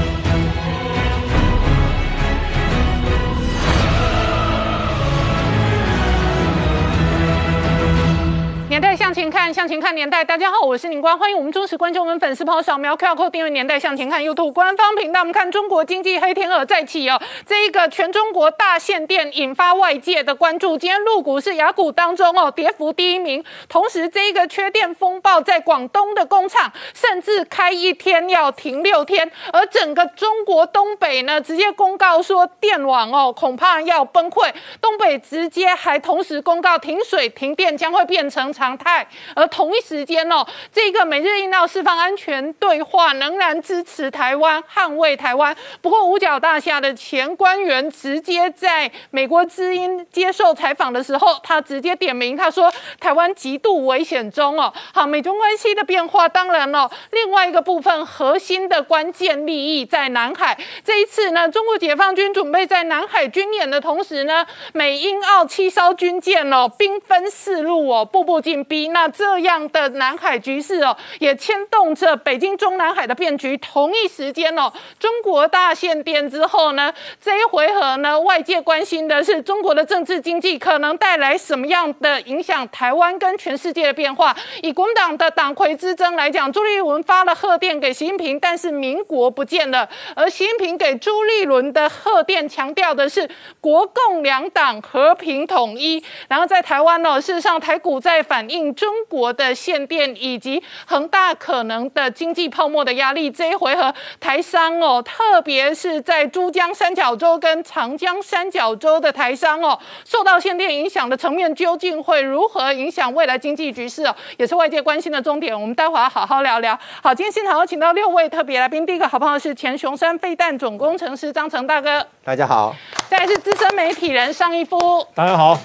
[8.71, 10.23] 年代向前看，向前看年代。
[10.23, 15.19] 大家好，我是宁光，欢迎我们忠实观众们粉丝朋友扫描 QR Code 订阅《年代向前看》YouTube 官方频道。
[15.19, 20.77] 我们看中国经济黑天鹅再起哦，这一个全中国大限电引发外界的关注。
[20.77, 23.43] 今天入股是雅股当中哦，跌幅第一名。
[23.67, 34.49] 同时，这一个缺电风暴在广东的工厂甚至开一天要停六天，而整个中国东北呢，直接公告说电网哦恐怕要崩溃。
[34.79, 38.49] 东北直接还同时公告停水停电将会变成。
[38.61, 45.55] 常态，而同一时间哦，这个美日印澳释放安全对话仍然支持台湾，捍卫台湾。
[45.81, 54.71] 不过五角大厦的前官员直接在美国之音接受采访的时候，他直接点名，他说台湾极度危险中哦。
[54.93, 60.55] 好，美中关系的变化，当然了，另外一个部分核心的关键利益在南海。
[60.85, 73.55] 这一次呢，中国解放军准备在南海军演的同时呢，美英澳七艘军舰哦，兵分四路哦，步步紧逼那这样的南海局势哦，也牵动着北京中南海的变局。
[73.55, 84.35] 同一时间哦，中国大限电之后呢，这一回合呢，外界关心的是中国的政治经济可能带来什么样的影响，台湾跟全世界的变化。
[84.61, 89.87] 以国民党的党魁之争来讲，朱立伦发了贺电给习近平，但是民国不见了。
[90.13, 93.29] 而习近平给朱立伦的贺电强调的是
[93.61, 96.03] 国共两党和平统一。
[96.27, 98.40] 然后在台湾呢，事实上台股在反。
[98.41, 115.53] 反映中国的限电以及恒大可能的经济泡沫的压力，这一回合台商哦，特别是在珠江三角洲跟长江三角洲的台商哦，受到限电影响的层面，究竟会如何影响未来经济局势哦，也是外界关心的重点。
[115.53, 116.75] 我们待会儿好好聊聊。
[117.03, 122.73] 好，今天现场有请到六位特别来宾，第一个好朋友是前雄山飞弹总工程师张成大哥，大家好；
[123.07, 125.55] 再来是资深媒体人尚一夫，大家好；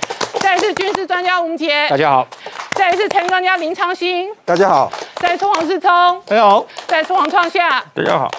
[0.41, 2.27] 再来是军事专家吴杰，大家好。
[2.73, 8.31] 再来是陈专家林昌兴，大家好；再来是王世聪，大家好；再来是王创夏，大家好。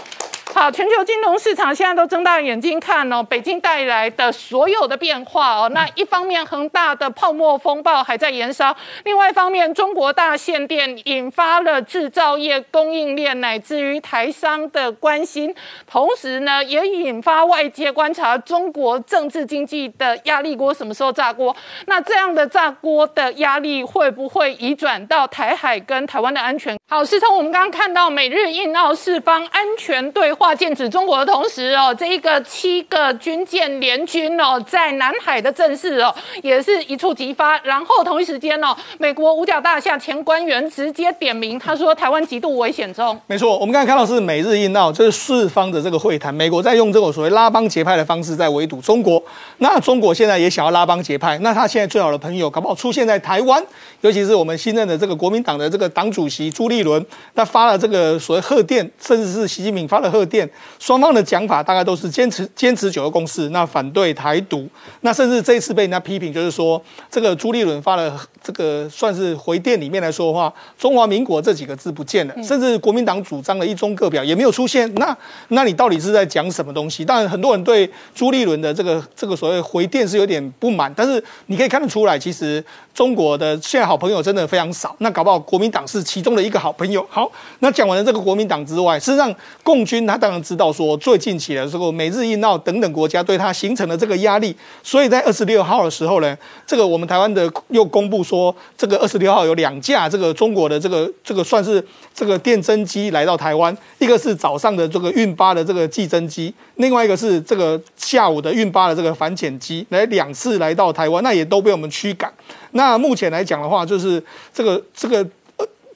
[0.60, 5.70] 好，全球金融市场现在都睁大眼睛看哦，北京带来的所有的变化哦。
[5.70, 8.72] 那一方面，恒大的泡沫风暴还在延烧；
[9.03, 15.53] 另外一方面，中国大限电引发了制造业供应链乃至于台商的关心，
[15.86, 21.55] 同时呢，也引发外界观察中国政治经济的压力锅什么时候炸锅？
[21.86, 26.76] 那这样的炸锅的压力会不会移转到台海跟台湾的安全？
[26.89, 37.57] 好，是从我们刚刚看到美日印澳四方安全对话剑指中国的同时哦，这一个七个军舰联军哦，在南海的阵势哦，也是一触即发。
[37.63, 43.19] 然后同一时间哦，美国五角大厦前官员直接点名，他说台湾极度危险中。
[43.27, 49.21] 没错，我们刚才看到是美日印澳，这是四方的这个会谈，美国在用这种所谓拉帮结派的方式在围堵中国。
[49.59, 53.63] 那中国现在也想要拉帮结派，那他现在最好的朋友搞不好出现在台湾，
[54.01, 64.67] 尤其是我们新任的这个国民党的这个党主席朱立伦，那发了这个所谓贺电，甚至是习近平发了贺电，双方的讲法大概都是坚持坚持九个共识，那反对台独，
[65.01, 75.15] 那甚至这一次被人家批评，就是说这个朱立伦发了这个算是回电里面来说的话，中华民国这几个字不见了，甚至国民党主张的一中各表也没有出现，那
[75.49, 77.05] 那你到底是在讲什么东西？
[77.05, 82.63] 当然很多人对朱立伦的这个这个所谓回电是有点不满，但是你可以看得出来，其实
[82.93, 87.05] 中国的现在好朋友真的非常少，那搞不好国民党是其中的一个好朋友。
[87.09, 112.34] 好，那讲完了这个国民党之外，事实上共军他当然知道说最近起来时候，美日印澳等等国家对他形成了这个压力，所以在二十六号的时候呢，这个我们台湾的又公布说，这个二十六号有两架这个中国的这个这个算是这个电侦机来到台湾，一个是早上的这个运八的这个计侦机，另外一个是这个下午的运八的这个反潜机，来两次来到台湾，那也都被我们驱赶。
[112.72, 114.22] 那目前来讲的话，就是
[114.53, 115.28] 这个这个。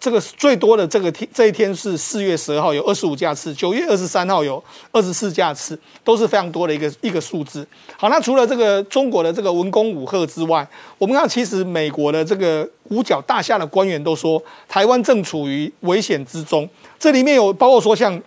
[0.02, 7.66] 这个最多的这个天这一天是四月十二号有二十五架次，九月二十三号有二十四架次，都是非常多的一个一个数字。
[7.96, 16.68] 好，那除了这个中国的这个文攻武赫之外，我们看其实美国的这个五角大厦的官员都说，台湾正处于危险之中。
[17.00, 18.20] 这里面有包括说像。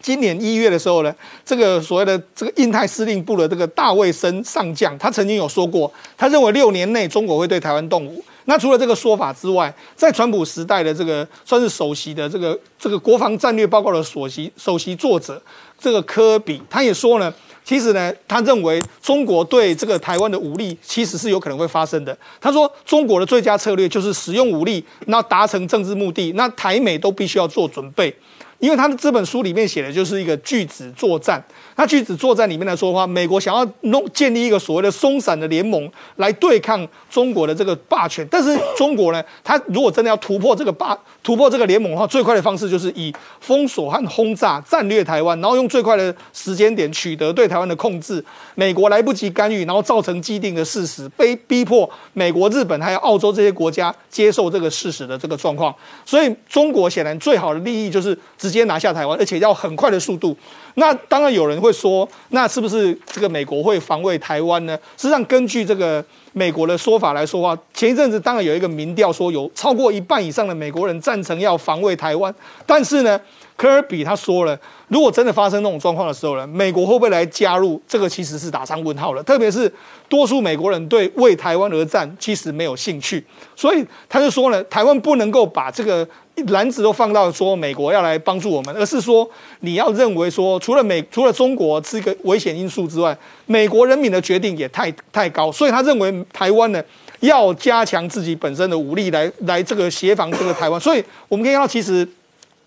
[0.00, 5.88] 今年一月的时候呢，这个所谓的这个印太司令部的这个大卫森上将，他曾经有说过，
[6.18, 8.20] 他认为六年内中国会对台湾动武。
[8.46, 15.40] 那除了这个说法之外，在川普时代的这个算是首席的这个这个国防战略报告的首席首席作者，
[15.78, 17.32] 这个科比他也说呢，
[17.64, 22.16] 其实呢，他认为中国对这个台湾的武力其实是有可能会发生的。
[22.40, 28.14] 他说，中国的最佳策略就是使用武力，那达成政治目的，那台美都必须要做准备。
[28.58, 31.44] 因为他的这本书里面写的就是一个拒止作战。
[31.76, 38.26] 那拒止作战里面来说的话，美国想要弄建立一个所谓的松散的联盟来对抗中国的这个霸权。
[38.30, 48.24] 但是中国呢，他如果真的要突破这个霸突破这个联盟的话，最快的方式就是以封锁和轰炸战略台湾，然后用最快的时间点取得对台湾的控制。
[48.54, 55.74] 美国来不及干预，然后造成既定的事实，被逼迫美国、日本还有澳洲这些国家接受这个事实的这个状况。
[56.04, 60.36] 所以中国显然最好的利益就是直接拿下台湾，而且要很快的速度。
[60.74, 64.78] 那当然有人会说，那是不是这个美国会防卫台湾呢？
[64.96, 72.34] 实际上，根据这个美国的说法来说话，前一阵子当然有一个民调说，有超过一半以上的美国人赞成要防卫台湾。
[72.66, 73.20] 但是呢，
[73.62, 74.58] 科尔比他说了，
[74.88, 77.80] 如果真的发生那种状况的时候呢，美国会不会来加入？
[77.86, 79.22] 这个其实是打上问号了。
[79.22, 79.72] 特别是
[80.08, 86.04] 多数美国人对为台湾而战其实没有兴趣，所以他就说呢，台湾不能够把这个。
[86.46, 89.28] 篮子都放到说美国要来帮助我们，而是说
[89.60, 96.82] 你要认为说除了美除了中国是一个危险因素之外，美国人民的决定也太太高，所以他认为台湾呢
[97.20, 102.08] 要加强自己本身的武力来来这个协防这个台湾，所以我们可以看到其实。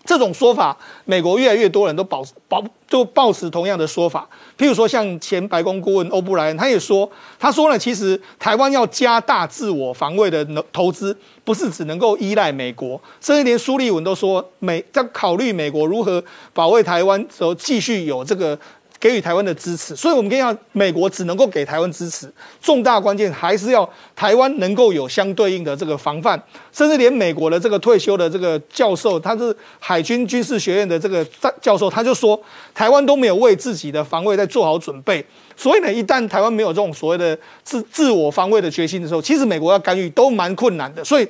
[0.06, 4.26] 这种说法，美国越来越多人都保保就抱持同样的说法。
[4.56, 16.22] 譬如说，像前白宫顾问欧布莱恩，他也说，他说呢，其实台湾要加大自我防卫的投资，不是只能够依赖美国，甚至连苏立文都说，美在考虑美国如何
[16.54, 18.58] 保卫台湾时候，继续有这个。
[18.98, 22.32] 给予台湾的支持，所以我们跟要美国只能够给台湾支持，
[22.62, 26.42] 重大关键还是要台湾能够有相对应的这个防范，
[26.72, 31.24] 甚至连美国的这个退休的这个教授，他是海军军事学院的这个
[31.60, 32.40] 教授，他就说
[32.74, 35.24] 台湾都没有为自己的防卫在做好准备，
[35.56, 41.28] 所以呢，一旦台湾没有这种所谓的自自我防卫的决心的时候，其实美国要干预都蛮困难的，所以。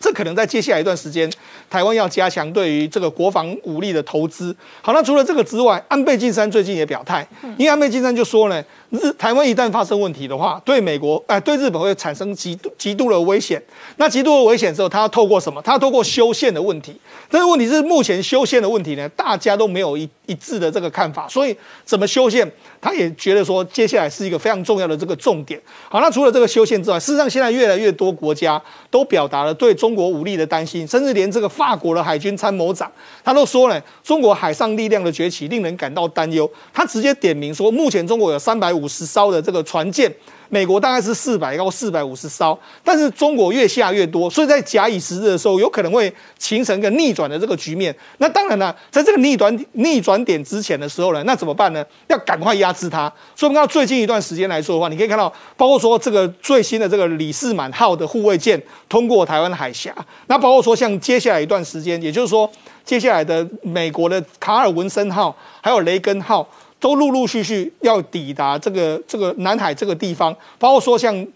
[0.00, 1.30] 这可能在接下来一段时间，
[1.68, 4.54] 台湾要加强对于这个国防武力的投资。
[4.82, 8.62] 好，那除了这个之外，安倍晋三最近也表态，因为安倍晋三就说呢，
[8.94, 13.62] 日台湾一旦发生问题的话，对美国哎、对日本会产生极度极度的危险。
[13.96, 15.60] 那极度的危险之后，他要透过什么？
[15.62, 16.96] 他要透过修宪的问题。
[17.30, 21.28] 但是问题是，目前修宪的问题呢，大家都没有一一致的这个看法。
[21.28, 25.60] 所以怎么修宪，他也觉得说，接下来是一个非常重要的这个重点。
[25.88, 32.90] 好，那除了这个修宪之外，事实上现在越来越多国家都表达了对中国武力的担心，甚至连这个法国的海军参谋长
[33.24, 36.48] 他都说了，中国海上力量的崛起令人感到担忧。
[36.72, 40.12] 他直接点名说，目前中国有三百五五十艘的这个船舰。
[40.50, 47.92] 美国大概是四百到四百五十艘，但是中国越下越多，所以在假以时日的时候，有可能会形成一个逆转的这个局面。
[48.18, 51.84] 那当然了，在这个逆转逆转点之前的时候呢，那怎么办呢？
[52.06, 53.12] 要赶快压制它。
[53.34, 59.92] 所以我们看到最近一段时间来说的话，你可以看到，包括说这个最新的这个李士满号的护卫舰通过台湾海峡，
[60.28, 62.48] 那包括说像接下来一段时间，也就是说
[62.84, 66.46] 接下来的美国的卡尔文森号还有雷根号。
[66.84, 71.26] 都陆陆续续要抵达这个这个南海这个地方，包括说像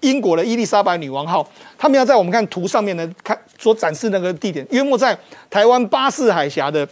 [0.00, 5.16] 英国的伊丽莎白女王号，他们要在我们看图上面呢看所展示那个地点，约莫在
[5.48, 6.84] 台湾巴士海峡的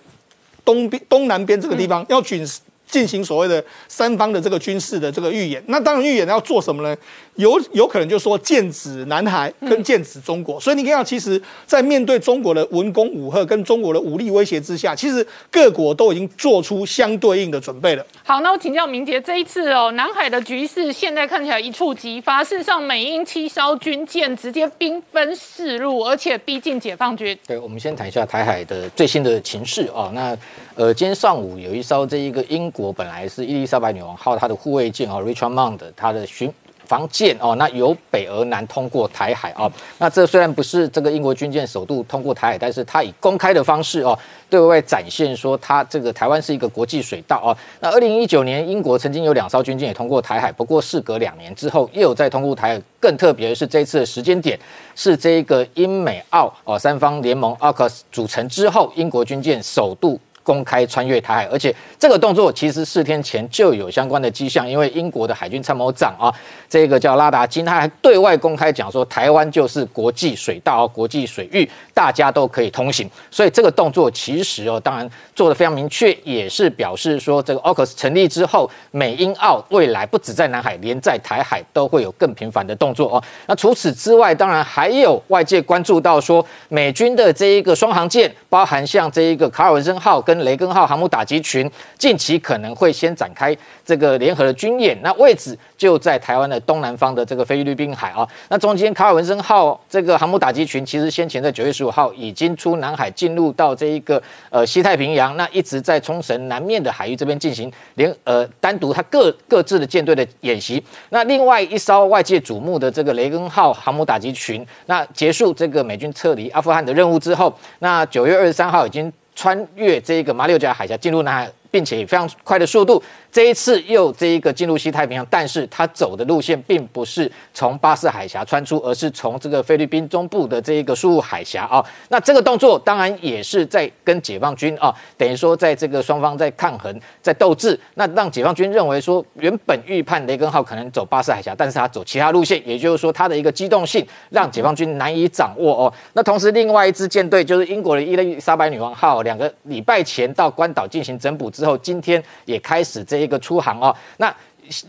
[0.65, 2.47] 东边东南边这个地方，要举
[2.87, 5.63] 进行所谓的三方的这个军事的这个预演。
[5.67, 6.97] 那当然预演要做什么呢？
[7.35, 18.07] 有有可能就说剑指南海跟剑指中国，所以你看到其实，在面对中国的文攻武吓跟中国的武力威胁之下，其实各国都已经做出相对应的准备了。
[18.25, 22.43] 好，那我请教明杰，这一次哦，南海的局势现在看起来一触即发。
[22.43, 27.39] 事实上，美英七艘军舰直接兵分四路，而且逼近解放军。
[27.47, 30.11] 对，我们先谈一下台海的最新的情势哦。
[30.15, 30.35] 那
[30.77, 36.53] 呃，今天上午有一艘这一个英国本来是伊丽莎白女王号它的护卫舰哦，Richmond Mond 它的巡
[36.85, 39.73] 防舰哦，那由北而南通过台海哦。
[39.97, 44.17] 那这虽然不是这个英国军舰首度通过台海，但是它以公开的方式哦，
[44.51, 47.57] 对外展现说它这个台湾是一个国际水道哦。
[47.81, 52.83] 那二零一九年英国曾经有两艘军舰也通过台海，不过事隔两年之后又有再通过台海。
[53.01, 54.59] 更特别的是这一次的时间点
[54.95, 60.21] 是这一个英美澳哦三方联盟 AUKUS 组成之后，英国军舰首度。
[60.47, 66.33] 公开穿越台海，而且这个动作其实四天前就有相关的迹象，因为英国的海军参谋长啊，
[66.69, 73.11] 这个叫拉达金，他还对外公开讲说，台湾就是国际水道、国际水域，大家都可以通行。
[73.29, 83.23] 所以这个动作其实哦，当然做的非常明确，也是表示说，这个 AUKUS 成立之后，美英澳未来不止在南海，连在台海都会有更频繁的动作哦。
[83.47, 98.27] 那除此之外，当然还有外界关注到说，美军的这一个双航舰，包含像这一个卡尔文森号跟雷根号航母打击群，近期可能会先展开这个联合的军演，那位置就在台湾的东南方的这个菲律宾海啊。
[98.49, 110.83] 那中间卡尔文森号这个航母打击群，其实先前在九月十五号已经出南海，进入到这一个呃西太平洋，那一直在冲绳南面的海域这边进行联呃单独它各各自的舰队的演习。
[111.11, 119.13] 那另外一艘外界瞩目的这个雷根号航母打击群，那结束这个美军撤离阿富汗的任务之后，那九月二十三号已经。
[119.37, 131.85] 穿越这个马六甲海峡进入南海，并且以非常快的速度，这一次又这一个进入西太平洋，但是它走的路线并不是从巴士海峡穿出，而是从这个菲律宾中部的这一个苏武海峡啊。
[132.09, 137.79] 那这个动作当然也是在跟解放军啊，等于说在这个双方在抗衡，在斗智。
[137.95, 145.93] 那让解放军认为说，原本预判雷根号可能走巴士海峡，但是他走其他路线，也就是说它的一个机动性让解放军难以掌握哦。
[146.15, 153.95] 那同时，另外一支舰队就是英国的伊丽莎白女王号，两个礼拜前到关岛进行整补之后，今天也开始这一个出航哦。
[154.19, 154.35] 那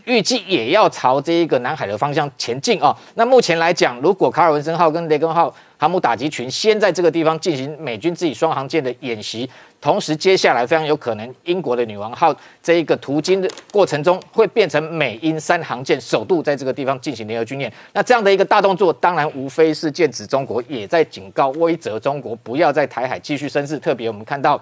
[0.06, 2.96] 预计也要朝这一个南海的方向前进哦。
[3.14, 9.48] 那目前来讲，如果卡尔文森号跟雷根号航母打击群先在这个地方进行美军自己双航舰的演习，
[9.80, 17.72] 同时接下来非常有可能英国的女王号这一个途经的过程中会变成美英三航舰首度在这个地方进行联合军演。
[17.92, 23.78] 那这样的一个大动作，当然无非是剑指中国，也在警告威责中国不要在台海继续生事。
[23.78, 24.60] 特别我们看到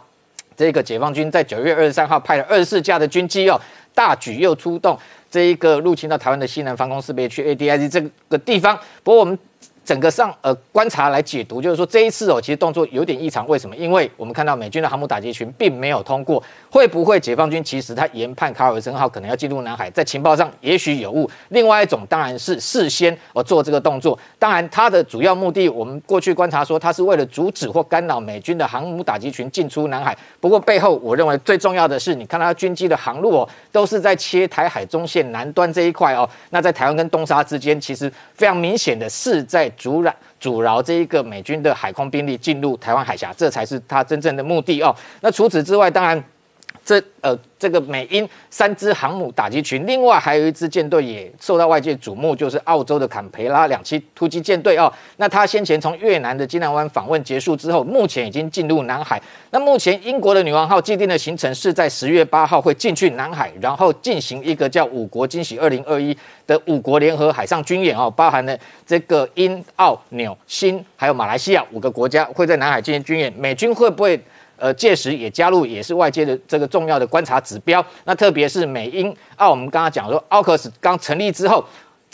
[0.57, 3.61] 这个解放军在九月二十三号派了二十四架的军机哦。
[3.95, 4.99] 大举又出动
[5.31, 9.39] 这一个入侵到台湾的西南防空识别区 ADIZ 这个地方，不过我们
[9.87, 13.47] 整个上呃观察来解读，就是说这一次哦，其实动作有点异常。
[13.47, 13.77] 为什么？
[13.77, 21.31] 因为我们看到美军的航母打击群并没有通过，会不会解放军其实他研判卡尔文森号可能要进入南海，在情报上也许有误。
[21.51, 30.17] 另外一种当然是事先哦做这个动作，当然它的主要目的，我们过去观察说，它是为了阻止或干扰美军的航母打击群进出南海。
[30.41, 36.29] 不过背后，我认为最重要的是，你看它军机的航路哦，都是在切台海中线南端这一块哦。
[36.51, 44.95] 那在台湾跟东沙之间，其实非常明显的是在阻拦阻挠这一个美军的海空兵力进入台湾海峡，这才是他真正的目的哦。
[45.21, 46.23] 那除此之外，当然。
[46.87, 54.91] 这呃，这个美英三支航母打击群，另外还有一支舰队也受到外界瞩目，就是澳洲的坎培拉两栖突击舰队哦。
[55.17, 59.21] 那他先前从越南的金兰湾访问结束之后，目前已经进入南海。
[59.51, 66.17] 那目前英国的女王号既定的行程是在十月八号会进去南海，然后进行一个叫“五国惊喜二零二一”
[66.47, 68.57] 的五国联合海上军演哦，包含了
[68.87, 73.33] 这个英、澳、纽、新还有马来西亚五个国家会在南海进行军演。
[73.37, 74.21] 美军会不会？
[74.57, 77.85] 呃，届时也加入，也是外界的这个重要的观察指标。
[78.05, 81.65] 那特别是美英澳，我们刚刚讲说，奥克斯刚成立之后。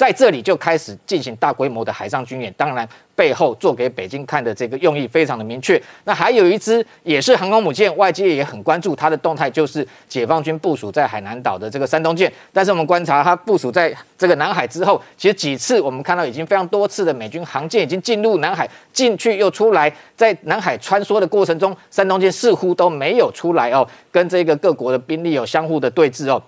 [0.03, 5.80] 在这里就开始进行大规模的海上军演，当然背后做给北京看的这个用意非常的明确。
[6.03, 12.32] 那还有一支也是航空母舰，外界也很关注它的动态，就是解放军部署在海南岛的这个山东舰。
[12.53, 26.42] 但是我们观察它部署在这个南海之后，其实几次我们看到已经非常多次的美军航舰已经进入南海，进去又出来，在南海穿梭的过程中，山东舰似乎都没有出来哦，跟这个各国的兵力有相互的对峙哦。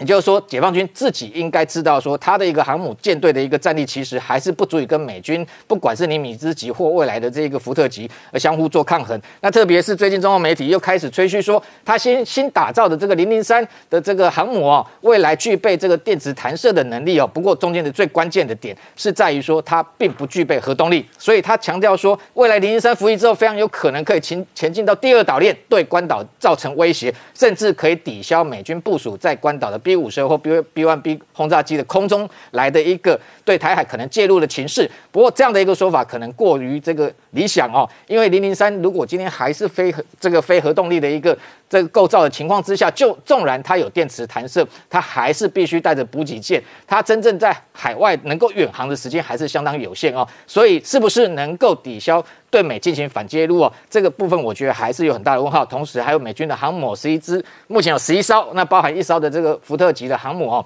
[0.00, 9.20] 也就是说，解放军自己应该知道，说他的一个航母舰队的一个战力，其实还是不足以跟美军，不管是尼米兹级或未来的这个福特级，而相互做抗衡。
[9.40, 17.26] 那特别是最近中国媒体又开始吹嘘说，他新新打造的这个零零三的这个航母哦，未来具备这个电磁弹射的能力哦。
[17.26, 29.78] 不过中间的最关键的点是在于说，它并不具备核动力，所以他强调说，未来零零三服役之后，非常有可能可以前前进到第二岛链，对关岛造成威胁，甚至可以抵消美军部署在关岛的。
[29.88, 41.36] B 五十或 B B one B 轰炸机的空中来的一个对台海可能介入的情势，不过这样的一个说法可能过于这个理想哦，因为零零三如果今天还是非核这个非核动力的一个
[41.68, 52.24] 这个构造的情况之下，就纵然它有电磁弹射，它还是必须带着补给舰，它真正在海外能够远航的时间还是相当有限哦，所以是不是能够抵消？
[52.50, 55.66] 对美进行反介入哦，这个部分我觉得还是有很大的问号。
[55.66, 60.64] 同时还有美军的航母十一支，目前有十一艘，那包含一艘的这个福特级的航母哦，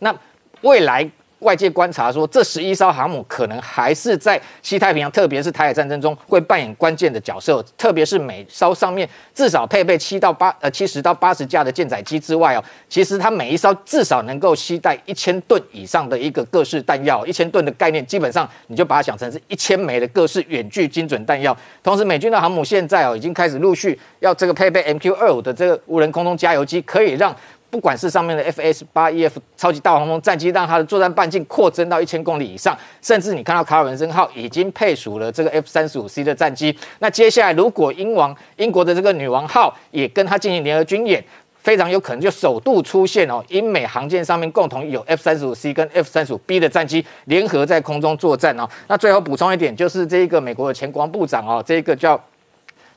[0.00, 0.14] 那
[0.60, 1.10] 未来。
[1.40, 7.62] 外界观察说，这十一艘航母可能还是在西太平洋，特别是台海战争中会扮演关键的角色。
[7.76, 17.24] 特别是每艘上面至少配备七到八呃七十到八十架的舰载机之外哦，其实它每一艘至少能够携带一千吨以上的一个各式弹药。
[17.26, 21.56] 一千吨的概念，基本上你就把它想成是一千枚的各式远距精准弹药。
[21.82, 27.36] 同时，美军的航母现在哦已经开始陆续要这个配备 MQ 二五的这个无人空中加油机，可以让。
[27.76, 36.74] 不管是上面的 F S 八 E F 超级大黄蜂战机，让它的作战半径扩增到一千公里以上，甚至你看到卡尔文森号已经配属了这个 F 三十五 C 的战机。
[37.00, 41.22] 那接下来，如果英王英国的这个女王号也跟它进行联合军演，
[41.58, 48.66] 非常有可能就首度出现哦，英美航舰上面共同有 F 三十五 C 跟 F 三十五 B 的战机联合在空中作战哦。
[48.88, 52.18] 那最后补充一点，就是这一个美国的前国防部长哦，这一个叫。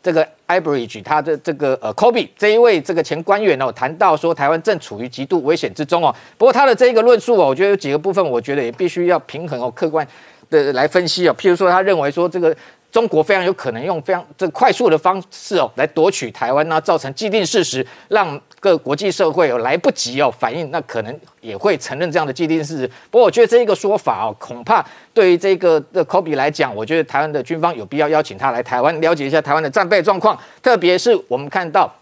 [0.02, 6.16] 这个 Average 他的这个呃 Kobe 这一位这个前官员哦，谈到说台湾正处于极度危险之中哦。
[6.38, 10.08] 不过他的这一个论述哦，我觉得有几个部分，我觉得也必须要平衡哦，客观
[10.50, 11.36] 的来分析哦。
[11.38, 12.56] 譬如说，他认为说这个。
[12.91, 22.87] 中国非常有可能用非常这快速的方式哦来夺取台湾呢，造成既定事实，让各国际社会哦来不及哦反应，那可能也会承认这样的既定事实。
[23.11, 24.83] 不过我觉得这一个说法哦，恐怕
[25.13, 31.93] 对于这个的科比来讲，我觉得台湾的军方有必要邀请他来台湾了解一下台湾的战备状况，特别是我们看到。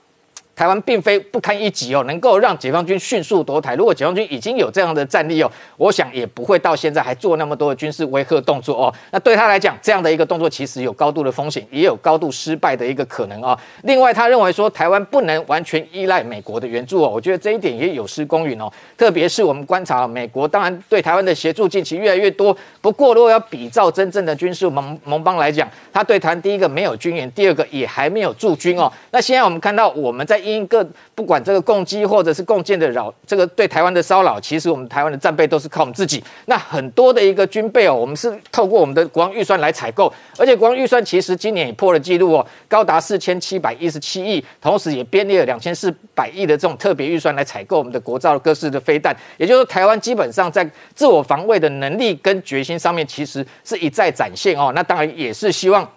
[0.57, 3.75] 台湾并非不堪一击哦，能够让解放军迅速夺台。
[3.75, 8.93] 如果解放军已经有这样的战力哦，我想也不会到现在还做那么多的军事威吓动作哦。
[9.11, 13.55] 那对他来讲，这样的一个动作其实有高度的风险，也有高度失败的一个可能啊。
[13.83, 18.67] 另外，他认为说台湾不能完全依赖美国的援助哦，我觉得这一点也有失公允哦。
[18.97, 22.57] 特别是我们观察美国，当然对台湾的协助近期越来越多。
[22.81, 28.91] 不过，如果要比照真正的军事盟盟邦来讲，他对台湾第一个没有军援，第二个也还没有驻军哦。
[29.11, 30.41] 那现在我们看到我们在。
[30.47, 36.23] 因各不管这个攻击或者是共建的扰，这个对台湾的骚扰，其实我们台湾的战备都是靠我们自己。
[36.45, 49.15] 那很多的一个军备哦，我们是透过我们的国防预算来采购，而且国防预算其实今年也破了纪录哦，高达四千七百一十七亿，同时也编列了两千四百亿的这种特别预算来采购我们的国造各式的飞弹。
[49.37, 54.71] 也就是说，台湾基本上在自我防卫的能力跟决心上面，其实是一再展现哦。
[54.73, 55.87] 那当然也是希望。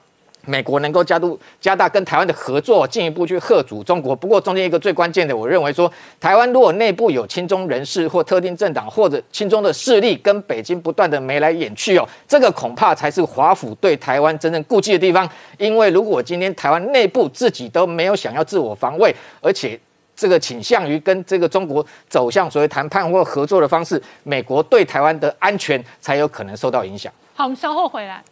[0.47, 4.15] 美国能够加入加大跟台湾的合作，进一步去贺阻中国。
[4.15, 15.29] 不过中间一个最关键的，我认为说，台湾如果内部有亲中人士或特定政党或者亲中的势力跟北京不断的眉来眼去哦，这个恐怕才是华府对台湾真正顾忌的地方。
[15.59, 19.79] 因为如果今天台湾内部自己都没有想要自我防卫，而且
[20.17, 27.13] 这个倾向于跟这个中国走向所谓谈判或合作的方式，美国对台湾的安全才有可能受到影响。
[27.35, 28.23] 好，我们稍后回来。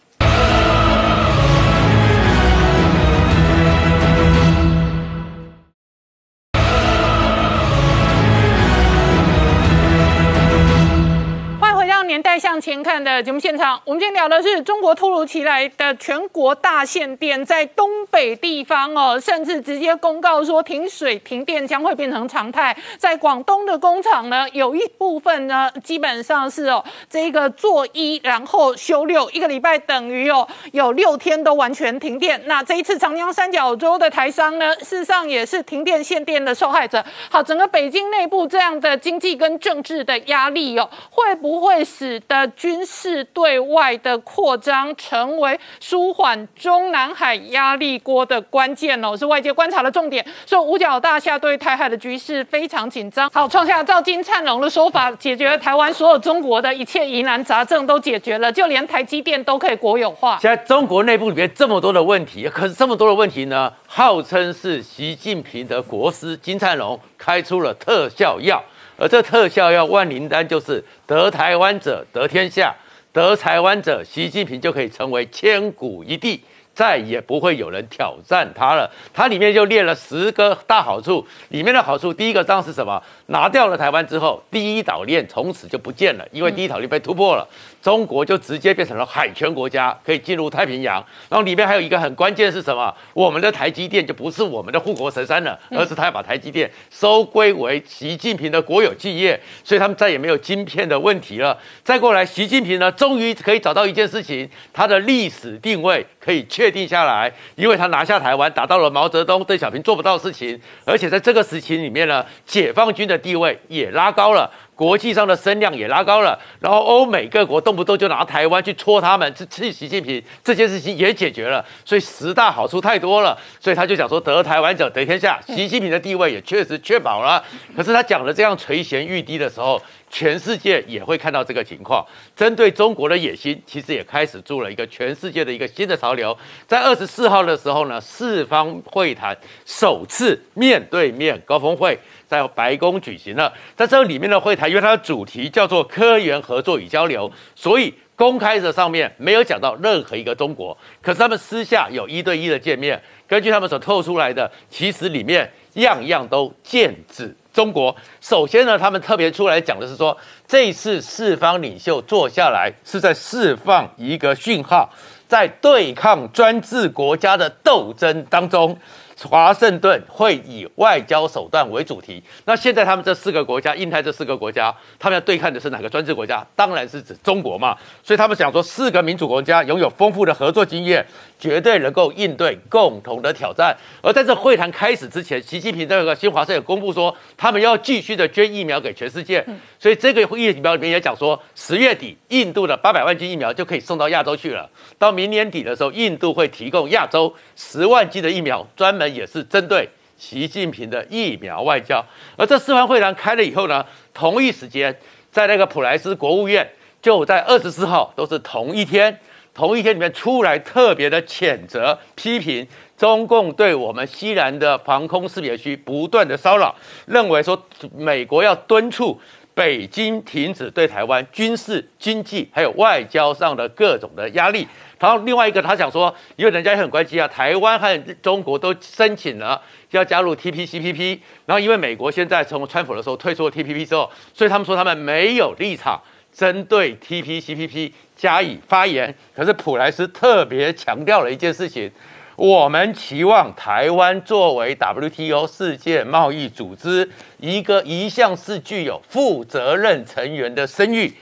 [12.09, 22.75] 年代向前看的节目现场，我们今天聊的是中国突如其来的全国大限电，在东北地方哦，甚至直接公告说停水停电将会变成常态。
[22.97, 32.41] 在广东的工厂呢，有一部分呢，基本上是哦，这个做一然后休六，一个礼拜等于哦有六天都完全停电。
[32.47, 37.05] 那这一次长江三角洲的台商呢，事实上也是停电限电的受害者。
[37.29, 41.85] 好，整个北京内部这样的经济跟政治的压力哦，会不会？
[41.99, 50.25] 使得军事对外的扩张成为舒缓中南海压力锅的关键哦，是外界观察的重点。
[50.47, 53.29] 所以五角大厦对台海的局势非常紧张。
[53.31, 60.39] 好，创下赵金灿荣的说法，解决了台湾所有中国的一切疑难杂症都解决了，就连台积电都可以国有化。
[60.41, 68.63] 现在中国内部里面这么多的问题，可是这么多的问题呢，号称是习近平的国师金灿荣开出了特效药。
[68.99, 72.75] 而这特效药万灵丹就是得台湾者得天下，
[73.13, 76.43] 得台湾者，习近平就可以成为千古一帝。
[76.75, 78.89] 再也不会有人挑战他了。
[79.13, 83.03] 它里面就列了十个大好处，里面的好处第一个当是什么？
[83.27, 87.45] 拿掉了台湾之后，第一岛链从此就不见了，因为第一岛链被突破了，
[87.83, 91.05] 中国就直接变成了海权国家，可以进入太平洋。
[91.29, 92.95] 然后里面还有一个很关键是什么？
[93.13, 101.59] 我们的台积电就不是我们的护国神山了，而是他要把台积电收归为习近平的国有企业，所以他们再也没有晶片的问题了。
[101.83, 106.69] 再过来，习近平呢，终于可以找到一件事情，他的历史定位可以确。
[106.69, 114.51] 确定下来，因为他拿下台湾，达到了毛泽东、邓小平做不到的事情，而且在这个时期里面呢，解放军的地位也拉高了。
[114.79, 127.43] 国际上的声量也拉高了，然后欧美各国动不动就拿台湾去戳他们，去气习近平，这件事情也解决了，所以十大好处太多了，所以他就讲说得台湾者得天下，习近平的地位也确实确保了。
[127.77, 132.07] 可是他讲的这样垂涎欲滴的时候，全世界也会看到这个情况，
[132.37, 136.39] 针对中国的野心，其实也开始做了一个全世界的一个新的潮流。
[136.69, 141.99] 在二十四号的时候呢，四方会谈首次面对面高峰会。
[142.29, 150.77] 在白宫举行了，在这里面的会谈，因为它的主题叫做科研合作与交流，所以公开的上面没有讲到任何一个中国。
[151.01, 157.97] 可是他们私下有一对一的见面，根据他们所透出来的，其实里面样样都剑指中国。
[158.21, 160.15] 首先呢，他们特别出来讲的是说，
[160.47, 164.91] 这次四方领袖坐下来是在释放一个讯号，
[165.27, 168.79] 在对抗专制国家的斗争当中。
[169.25, 172.23] 华盛顿会以外交手段为主题。
[172.45, 176.47] 那现在他们这四个国家，印太这四个国家，他们要对抗的是哪个专制国家？
[176.55, 177.77] 当然是指中国嘛。
[178.03, 181.05] 所以他们想说，四个民主国家拥有丰富的合作经验，
[181.37, 183.77] 绝对能够应对共同的挑战。
[184.03, 189.45] 而在这会谈开始之前，习近平这个新华社也公布说，他们要继续的捐疫苗给全世界。
[189.81, 194.71] 所以这个疫苗里面也讲说，十月底印度的八百万剂疫苗就可以送到亚洲去了。
[194.97, 199.08] 到明年底的时候，印度会提供亚洲十万剂的疫苗，专门。
[199.09, 202.05] 也是针对习近平的疫苗外交，
[202.37, 204.97] 而这四方会谈开了以后呢，同一时间
[205.31, 206.69] 在那个普莱斯国务院
[207.01, 209.21] 就在二十四号都是同一天，
[209.55, 216.75] 同一天里面出来特别的谴责批评中共对我们西南的防空识别区不断的骚扰，
[217.07, 217.61] 认为说
[217.95, 219.21] 美国要敦促
[219.55, 224.67] 北京停止对台湾军事、经济还有外交上的各种的压力。
[224.99, 236.01] 然后另外一个，他想说，因为人家也很关心啊，台湾和中国都申请了要加入 TPCPP，然后因为美国现在从川普的时候退出了 TPP 之后，所以他们说他们没有立场
[236.33, 239.15] 针对 TPCPP 加以发言。
[239.35, 241.91] 可是普莱斯特别强调了一件事情：
[242.35, 251.15] 我们期望台湾作为 WTO 世界贸易组织一个一向是具有负责任成员的声誉。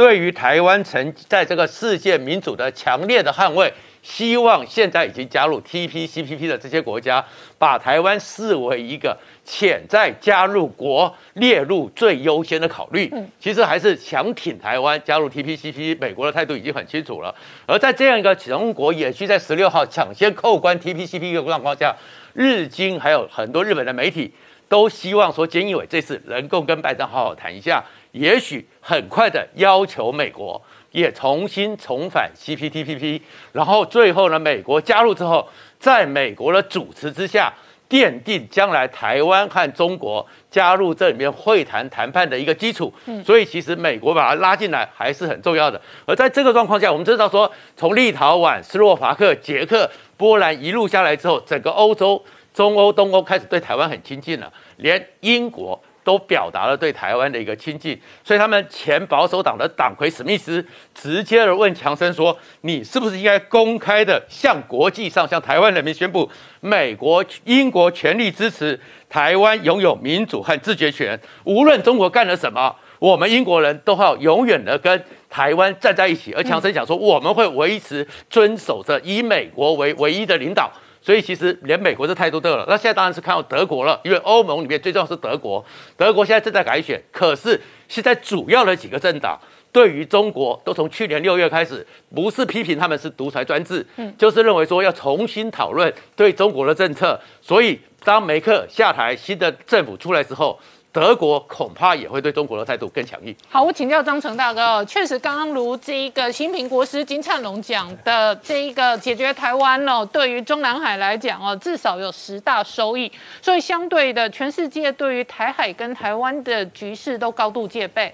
[0.00, 3.70] 对于台湾曾在这个世界民主的强烈的捍卫，
[4.00, 7.22] 希望现在已经加入 TPCPP 的这些国家，
[7.58, 13.12] 把台湾视为一个潜在加入国列入最优先的考虑。
[13.38, 17.34] 其实还是想挺台湾加入 TPCP，美国的态度已经很清楚了。
[17.66, 21.94] 而在这样一个中国也需在十六号抢先扣关 TPCP 的状况下，
[22.32, 24.32] 日经还有很多日本的媒体
[24.66, 27.84] 都希望说，菅义伟这次能够跟拜登好好谈一下。
[28.12, 33.20] 也许很快的要求美国也重新重返 CPTPP，
[33.52, 35.48] 然后最后呢，美国加入之后，
[35.78, 37.52] 在美国的主持之下，
[37.88, 42.92] 奠定将来台湾和中国加入这里面会谈谈判的一个基础。
[43.24, 45.80] 所以其实美国把它拉进来还是很重要的。
[46.04, 52.20] 而在这个状况下，我们知道说，从立陶宛、斯洛伐克、捷克、波兰一路下来之后，整个欧洲、
[52.52, 55.80] 中欧、东欧开始对台湾很亲近了，连英国。
[56.02, 66.28] 都表达了对台湾的一个亲近，所以他们前保守党的党魁史密斯直接的问强生说：“你是不是应该公开的向国际上、向台湾人民宣布，
[66.60, 68.78] 美国、英国全力支持
[69.08, 71.18] 台湾拥有民主和自决权？
[71.44, 80.70] 无论中国干了什么，我们英国人都要永远的跟台湾站在一起。”而强生讲说：“我们会维持遵守着以美国为唯一的领导。”
[81.02, 85.64] 所以其实连美国的态度都有了，那现在当然是看到德国了，因为欧盟里面最重要是德国，
[85.96, 89.40] 德国现在正在改选，可是现在主要的几个政党
[89.72, 100.58] 对于中国都从去年六月开始，不是批评他们是独裁专制，嗯，就是认为说要重新讨论对中国的政策，所以当梅克下台，新的政府出来之后。
[100.92, 103.32] 德国恐怕也会对中国的态度更强硬。
[103.48, 113.10] 好，我请教张成大哥，确实刚刚如这一个新平国师金灿龙讲的，这一个解决台湾哦，对于中南海来讲哦，至少有十大收益。
[113.40, 118.12] 所以相对的，全世界对于台海跟台湾的局势都高度戒备。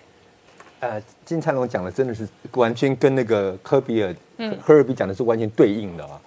[0.81, 4.15] 呃，金灿龙讲的真的是完全跟那个科比尔、
[4.63, 6.21] 科尔比讲的是完全对应的啊。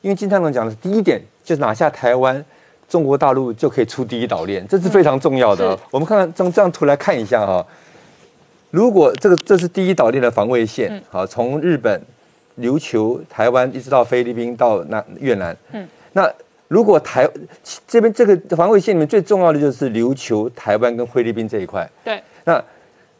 [0.00, 2.42] 因为金灿龙讲的第一点就是拿下台湾。
[2.92, 5.78] 中国大陆就可以出第一岛链，这是非常重要的。
[5.90, 7.66] 我们看看这这张图来看一下哈。
[8.70, 11.98] 如果这个这是第一岛链的防卫线，好，从日本、
[12.60, 15.56] 琉球、台湾一直到菲律宾到那越南。
[15.70, 15.88] 嗯。
[16.12, 16.30] 那
[16.68, 17.26] 如果台
[17.88, 21.90] 这边这个防卫线里面最重要的就是琉球、台湾跟菲律宾这一块。
[22.04, 22.22] 对。
[22.44, 22.62] 那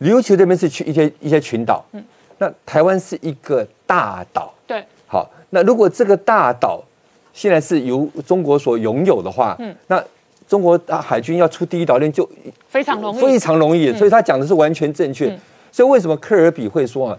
[0.00, 1.82] 琉球这边是去一些一些群岛。
[1.92, 2.04] 嗯。
[2.36, 4.52] 那台湾是一个大岛。
[4.66, 4.84] 对。
[5.06, 6.84] 好，那如果这个大岛。
[7.32, 10.02] 现在是由中国所拥有的话，嗯，那
[10.46, 12.28] 中国啊海军要出第一岛链就
[12.68, 15.26] 非常容易，非常容易，所以他讲的是完全正确。
[15.70, 17.18] 所以为什么科尔比会说啊，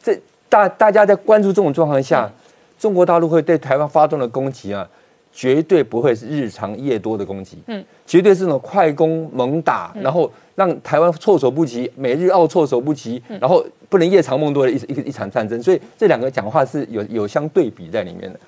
[0.00, 0.16] 这
[0.48, 2.30] 大大家在关注这种状况下，
[2.78, 4.88] 中国大陆会对台湾发动的攻击啊，
[5.32, 15.60] 绝对不会是日常夜多的攻击，嗯，绝对是那种快攻猛打，然后让台湾措手不及，美日澳措手不及，然后不能夜长梦多的一一一场战争。
[15.60, 18.38] 所以这两个讲话是有有相对比在里面的。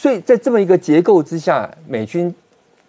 [0.00, 2.32] 所以在这么一个结构之下，美军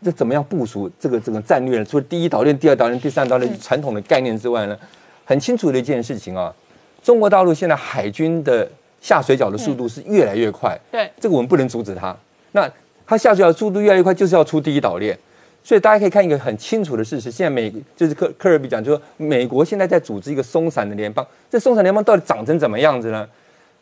[0.06, 1.84] 这怎么样部署这个这个战略呢？
[1.84, 4.78] 除了第一岛链、第二岛链、第三岛链传统的概念之外呢，
[5.26, 6.54] 很清楚的一件事情啊，
[7.02, 8.70] 中国大陆现在海军的
[9.02, 10.78] 下水饺的速度是越来越快。
[10.92, 12.16] 对，这个我们不能阻止它。
[12.52, 12.72] 那
[13.08, 15.18] 它下水饺速度越来越快，就是要出第一岛链。
[15.64, 21.26] 所以大家可以看一个很清楚的事实：现在美就是科科尔比讲，就说美国现在在组织一个松散的联邦。
[21.50, 23.28] 这松散联邦到底长成怎么样子呢？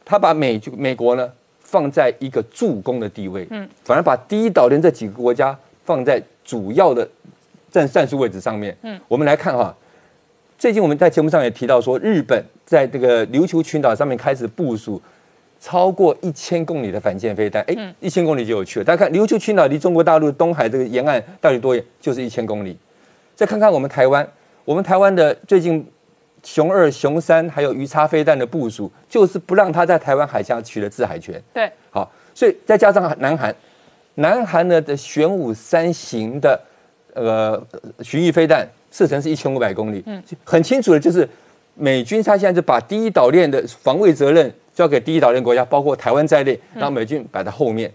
[0.06, 1.30] 他把美就美国呢？
[1.69, 5.53] 放在一个助攻的地位，嗯，反而把第一岛链这几个国家
[5.84, 7.06] 放在主要的
[7.69, 9.76] 战战术位置上面，嗯，我们来看哈，
[10.57, 15.02] 最近我们在节目上也提到说，日本在这个琉球群岛上面开始部署
[15.60, 18.85] 超过一千公里的反舰飞弹，哎，一千公里就有趣了。
[18.85, 21.84] 大家看琉球群岛离中国大陆东海这个沿岸到底多远？
[21.99, 22.77] 就是一千公里。
[23.35, 24.26] 再看看我们台湾，
[24.64, 25.85] 我们台湾的最近。
[26.43, 31.41] 熊二、熊三还有鱼叉飞弹的部署，就是不让他在台湾海峡取得制海权。
[31.53, 33.53] 对，好，所以再加上南韩，
[34.15, 36.59] 南韩呢的玄武三型的
[37.14, 37.61] 呃
[38.01, 41.27] 巡弋飞弹射程是一千五百公里，嗯，很清楚的就是
[41.76, 47.91] 美军他现在就把第一岛链的防卫责任交给第一岛链国家，包括台湾在内，让美军摆在后面。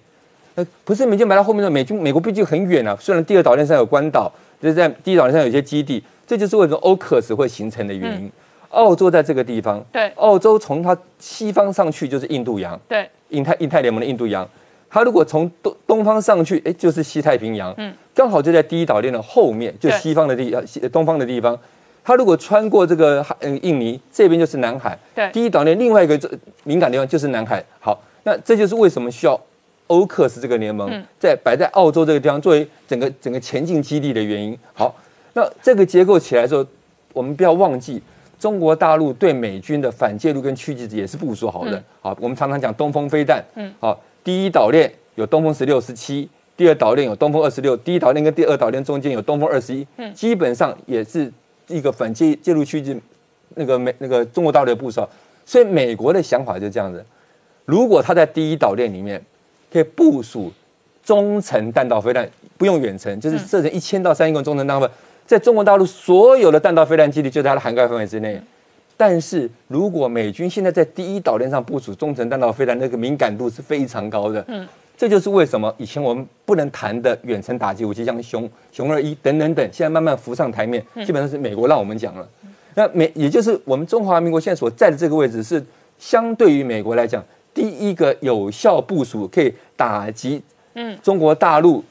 [0.55, 8.33] 呃，不是美军摆在后面的，美军美国毕竟很远啊，虽然第二岛链上有关岛，就是在第一岛链上有些基地，这就是为什么 OCUS 会形成的原因。
[8.71, 14.49] 澳洲在这个地方，对，澳洲从它西方上去就是印度洋，对，印太印太联盟的印度洋，
[14.89, 21.59] 它如果从东东方上去，哎，就是西太平洋，嗯，刚好就在第一岛链的后面，就西方的地西东方的地方，
[22.03, 26.19] 它如果穿过这个海，嗯，印尼这边就是南海，对，第一岛链另外一个
[26.65, 29.39] 敏感地方就是南海，好，那这就是为什么需要
[29.89, 30.91] 欧克斯这个联盟
[31.21, 34.59] 在摆在澳洲这个地方作为整个整个前进基地的原因。
[34.73, 34.95] 好，
[35.35, 36.67] 那这个结构起来之后，
[37.13, 38.03] 我们不要忘记。
[38.39, 41.81] 中国大陆对美军的反介入跟驱击也是部署好的。
[42.01, 43.41] 好，我们常常讲东风飞弹。
[43.55, 49.87] 嗯，好，第一岛链有东风十六、十七，第二岛链有东风二十六，第一岛链跟第二岛链中间有东风二十一。
[49.97, 51.33] 嗯，基本上也是
[51.69, 53.01] 一个反介介入驱击
[53.55, 55.01] 那个美那个中国大陆的部署。
[55.47, 57.05] 所以美国的想法就这样子：
[57.65, 59.25] 如果他在第一岛链里面
[59.73, 60.53] 可以部署
[61.05, 62.29] 中程弹道飞弹，
[62.59, 64.91] 不用远程，就是射程一千到三千公里中程弹道。
[65.33, 68.39] 在中国大陆所有的弹道飞弹基地就在它的涵盖范围之内，
[68.99, 74.45] 但是如果美军现在在第一岛链上部署中程弹道飞弹，那个敏感度是非常高的。
[74.49, 82.29] 嗯，这就是为什么以前我们不能谈的远程打击武器，像熊熊二一等等等，现在慢慢浮上台面，基本上是美国让我们讲了。
[82.75, 85.65] 那美也就是我们中华民国现在所在的这个位置，是
[85.99, 90.43] 相对于美国来讲，第一个有效部署可以打击
[90.75, 91.83] 嗯中国大陆。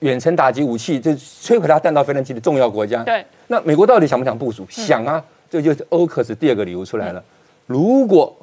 [0.00, 3.02] 远程打击武器，就摧毁它弹道飞弹机的重要国家。
[3.02, 4.66] 对，那美国到底想不想部署？
[4.68, 7.22] 想啊，这就是 OCUS 第二个理由出来了。
[7.66, 8.36] 如果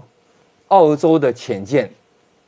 [0.70, 1.90] 澳洲的潜舰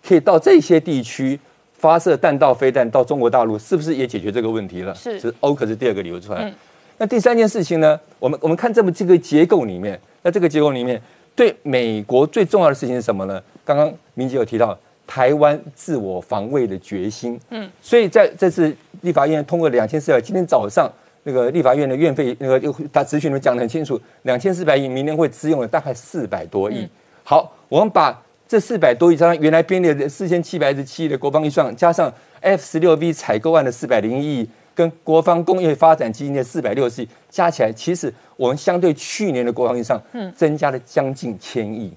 [0.05, 1.39] 可以到这些地区
[1.73, 4.93] 发射弹道飞弹到中国大陆，是不是也解决这个问题了？
[4.95, 6.51] 是是 OCUS 第二个理由出来。
[6.97, 7.99] 那第三件事情呢？
[8.19, 10.99] 我们我们看这么这个结构里面，那这个结构里面
[11.35, 13.41] 对美国最重要的事情是什么呢？
[13.65, 17.37] 刚刚明杰有提到台湾自我防卫的决心。
[17.49, 18.73] 嗯，所以在这次
[19.05, 20.91] 立法院通过两千四百，今天早上
[21.23, 22.59] 那个立法院的院费那个
[22.91, 26.85] 他咨询里面讲得很清楚，两千四百亿明年会支用了大概四百多亿。
[27.23, 32.11] 好，我们把这四百多亿加上原来编列的四千七百十七亿的国防预算，加上
[32.41, 34.49] F 十六 V 采购案的四百零一亿。
[34.75, 41.89] 跟国防工业发展基金的四百六十亿加起来，其实我们相对去年的国防预算，嗯，增加了将近千亿，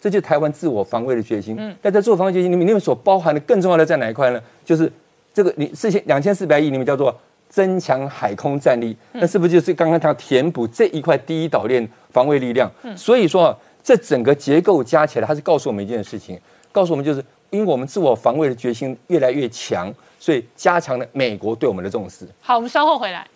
[0.00, 1.54] 这就是台湾自我防卫的决心。
[1.56, 4.42] 嗯，但在自我防卫决心里面，所包含的更重要的在哪一块呢？
[4.64, 4.90] 就是
[5.36, 7.14] 这个你四千两千四百亿你们叫做
[7.50, 12.70] 增强海空战力，那是不是就是刚刚他填补这一块第一岛链防卫力量？
[12.84, 16.40] 嗯，所以说这整个结构加起来，它是告诉我们一件事情，
[16.72, 19.92] 告诉我们就是因为我们自我防卫的决心越来越强。
[20.18, 22.26] 所以加强了美国对我们的重视。
[22.40, 23.28] 好，我们稍后回来。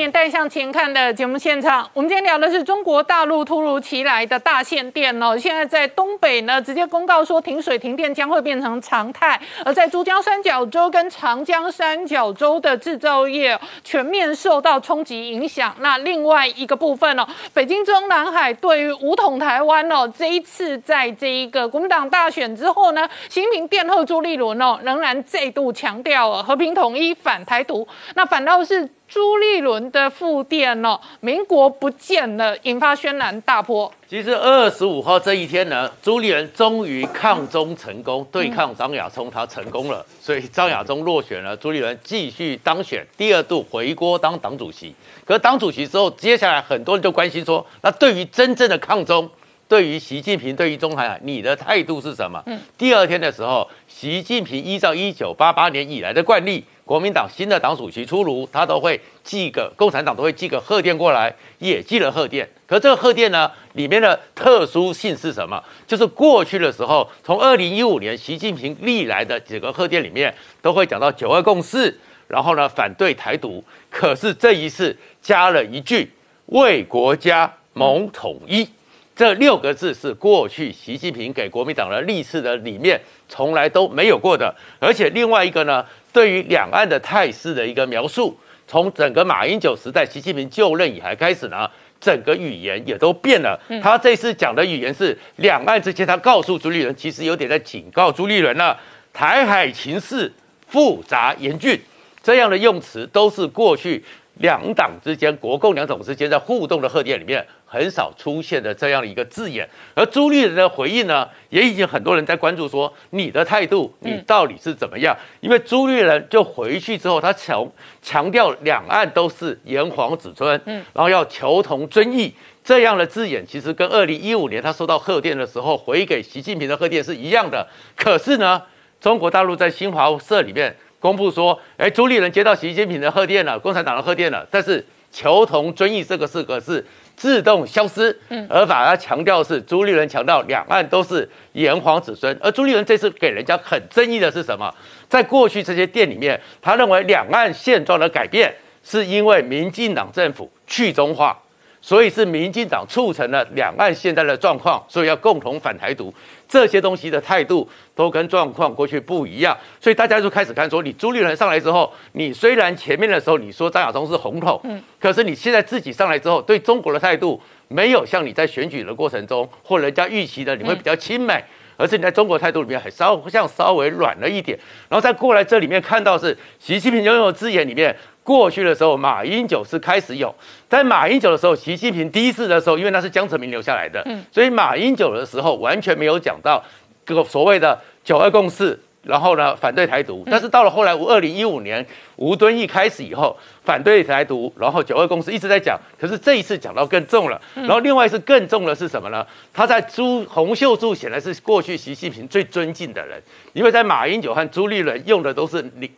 [0.00, 5.36] 年代向前看的节目现场，我们今天聊的是中国大陆突如其来的大限电哦。
[5.36, 9.38] 现在在东北呢，直接公告说停水停电将会变成常态。
[9.62, 15.76] 而在珠江三角洲跟长江三角洲的制造业全面受到冲击影响。
[15.80, 27.86] 那另外一个部分哦，北京中南海对于武统台湾哦，这一次在这一个国民党大选之后呢，习近平殿后朱立伦哦，仍然再度强调和平统一反台独。
[28.14, 28.88] 那反倒是。
[29.10, 33.92] 朱立伦的复电哦，民国不见了，引发轩然大波。
[34.08, 44.94] 其实二十五号这一天呢，朱立伦终于抗中成功，对抗张亚中，他成功了，所以张亚中落选了，朱立伦继续当选，第二度回国当党主席。
[45.24, 49.28] 可是当主席之后，接下来很多人就关心说，那对于真正的抗中，
[49.66, 52.40] 对于习近平，对于中海，你的态度是什么？
[52.46, 56.64] 嗯，第二天的时候，习近平依照一九八八年以来的惯例。
[56.90, 62.50] 国民党新的党主席出炉，他都会寄个共产党都会寄个贺电过来，也寄了贺电。
[62.66, 65.62] 可这个贺电呢，里面的特殊性是什么？
[65.86, 71.96] 就是过去的时候，从二零一五年习近平历来的几个贺电里面，都会讲到九二共识，
[72.26, 73.62] 然后呢反对台独。
[73.88, 76.10] 可是这一次加了一句
[76.46, 78.68] 为国家谋统一，
[79.14, 84.52] 这六个字是过去习近平给国民党的历次的里面从来都没有过的。
[84.80, 85.86] 而且另外一个呢？
[86.12, 91.68] 对于两岸的态势的一个描述，从整个马英九时代习近平就任以来开始呢，
[92.00, 93.60] 整个语言也都变了。
[93.82, 98.78] 他这次讲的语言是两岸之间，他告诉朱立伦，其实有点在警告朱立伦了，
[99.12, 100.32] 台海情势
[100.66, 101.80] 复杂严峻，
[102.22, 104.04] 这样的用词都是过去
[104.40, 107.46] 两党之间、国共两党之间在互动的贺电里面。
[107.72, 109.64] 很少出现的这样的一个字眼，
[109.94, 115.16] 而朱立伦的回应呢，也已经很多人在关注，说你的态度，你到底是怎么样？
[115.38, 117.64] 因为朱立伦就回去之后，他强
[118.02, 122.34] 强调两岸都是炎黄子孙，嗯，然后要求同尊异
[122.64, 127.64] 这样的字眼，其实跟二零一五年他收到贺电的时候回给习近平的贺电是一样的。
[127.94, 128.60] 可是呢，
[129.00, 136.86] 中国大陆在新华社里面公布说，哎，朱立伦接到习近平的贺电了，共产党的贺电了，但是求同尊异这个四个字。
[137.16, 144.74] 自动消失，嗯，而把它强调是朱立伦强调两岸都是炎黄子孙，而朱立伦这次给人家很争议的是什么？
[145.06, 148.50] 在过去这些店里面，他认为两岸现状的改变
[148.82, 151.38] 是因为民进党政府去中化。
[151.82, 156.12] 所以是民进党促成了两岸现在的状况，所以要共同反台独，
[156.46, 171.42] 这些东西的态度都跟状况过去不一样，所以大家就开始看说，你朱立伦上来之后，你虽然前面的时候你说张亚中是红统，嗯，可是你现在自己上来之后，对中国的态度没有像你在选举的过程中或人家预期的你会比较亲美，
[171.78, 174.58] 而是你在中国态度里面还稍像稍微软了一点，
[174.90, 177.96] 然后再过来这里面看到是习近平拥有字眼里面。
[178.22, 180.32] 过去的时候，马英九是开始有，
[180.68, 186.62] 在马英九的时候，习近平第一次的时候，因为那是江泽民留下来的，嗯，所以马英九的时候完全没有讲到
[187.04, 190.22] 这个所谓的九二共识，然后呢反对台独。
[190.30, 191.84] 但是到了后来，二零一五年
[192.16, 197.40] 吴敦义开始以后，反对台独，然后九二共识一直在讲，可是这一次讲到更重了。
[197.54, 199.26] 然后另外是更重的是什么呢？
[199.52, 203.20] 他在朱洪秀柱显然是过去习近平最尊敬的人，
[203.54, 205.90] 因为在马英九和朱立伦用的都是你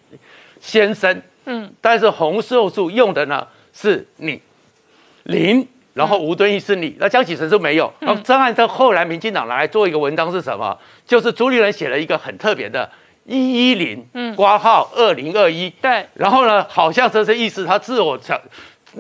[0.61, 1.21] 先生。
[1.45, 4.41] 嗯，但是红色素用的呢是你，
[5.25, 7.93] 零，然后吴敦义是你，那江启臣是没有。
[8.01, 10.79] 然后张汉生后来民进党拿来做一个文章是什么？
[11.07, 12.91] 就是朱立伦写了一个很特别的。
[13.25, 18.37] 一一零，嗯，挂号二零二一，对，然后呢，好像这是意思，他自我强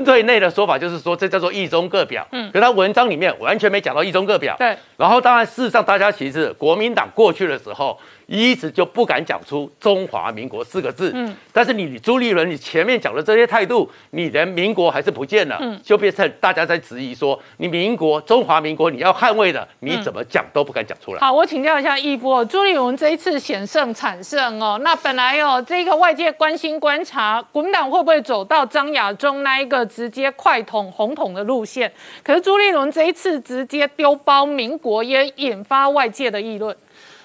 [0.04, 7.98] 对内的说法就是说，这叫做一中各表，嗯，可他文章里面完全没讲到一中各表，对，然后当然事实上大家其实国民党过去的时候。
[8.32, 21.20] 一直就不敢讲出中华民国四个字，嗯，但是你朱立伦，你前面讲的这些态度，你连民国还是不见了，嗯，就变成大家在质疑说，你民国中华民国你要捍卫的，你怎么讲都不敢讲出来。
[21.20, 31.92] 好，我请教一下义波，朱立伦这一次险胜惨胜哦，那本来哦，这个外界关心观察国民党会不会走到张亚中那一个直接快统红统的路线，
[32.22, 36.74] 可是朱立伦这一次直接丢包民国，也引发外界的议论。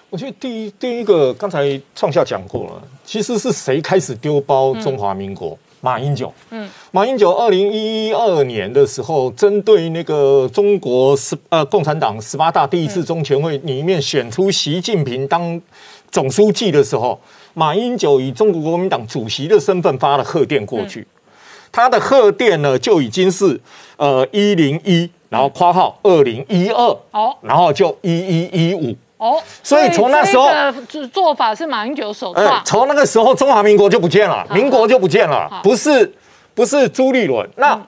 [0.09, 5.57] 我觉得第一第一个刚才创校讲过了，其实是谁开始丢包中华民国？
[5.81, 6.33] 马英九。
[6.49, 15.61] 嗯，马英九二零一二年的时候，针对那个中国十呃共产党十八大第一次中全会里面选出习近平当
[16.09, 17.19] 总书记的时候，
[17.53, 21.05] 马英九以中国国民党主席的身份发了贺电过去，
[21.71, 23.59] 他的贺电呢就已经是
[23.97, 28.95] 呃一零一，然后括号二零一二，哦，然后就一一一五。
[29.17, 30.47] 哦，所以从那时候
[30.87, 32.63] 做做法是马英九首创。
[32.63, 36.13] 从那个时候，中华民国就不见了，民国就不见了，不是
[36.53, 37.49] 不是朱立伦。
[37.55, 37.79] 那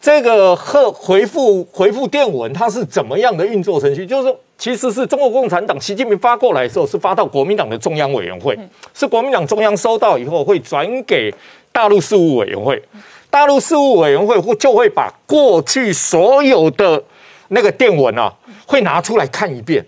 [0.00, 4.06] 这个贺回复回复电文，它是怎么样的运作程序？
[4.06, 8.58] 就是说其实是中国共产党习近平发过来的时候，是发到国民党的中央委员会，
[8.94, 11.30] 是国民党中央收到以后会转给
[11.70, 12.82] 大陆事务委员会，
[13.28, 17.02] 大陆事务委员会会就会把过去所有的
[17.48, 18.32] 那个电文啊，
[18.66, 19.84] 会拿出来看一遍。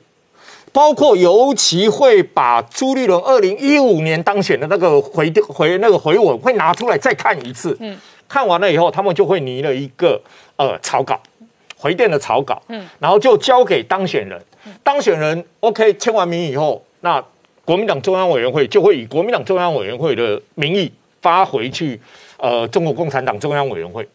[0.72, 7.94] 包括尤其会把朱立伦二零一五年当选的那个回回那个回文会拿出来再看一次，嗯，
[8.26, 10.18] 看完了以后，他们就会拟了一个
[10.56, 11.20] 呃草稿，
[11.76, 14.42] 回电的草稿，嗯，然后就交给当选人，
[14.82, 17.22] 当选人 OK 签完名以后，那
[17.66, 20.90] 国民党中央委员会就会以国民党中央委员会的名义
[21.20, 22.00] 发回去，
[22.38, 24.08] 呃，中国共产党中央委员会，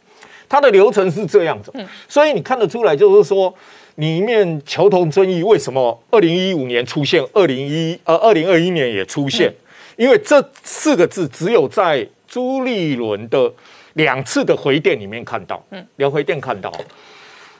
[0.49, 1.71] 它的流程是这样子，
[2.09, 3.53] 所以你看得出来就是说。
[3.97, 9.51] 里面求同存异，为什么二零一五年出现，二零一呃二零二一年也出现？
[9.95, 13.51] 因为这四个字只有在朱立伦的
[13.93, 16.71] 两次的回电里面看到，嗯，两回电看到。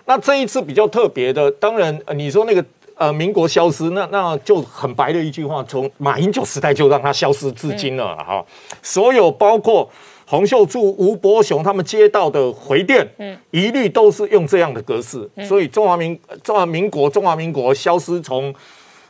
[0.05, 8.45] 那这一次比较特别的，当然你说那个呃民国消失，那那就很白的一句话，从马英九时代就让它消失至今了哈。
[8.83, 9.89] 所有包括。
[10.29, 18.53] 洪秀柱、吴伯雄他们接到的回电，嗯，一律都是用这样的格式，所以中华民中华民国中华民国消失从，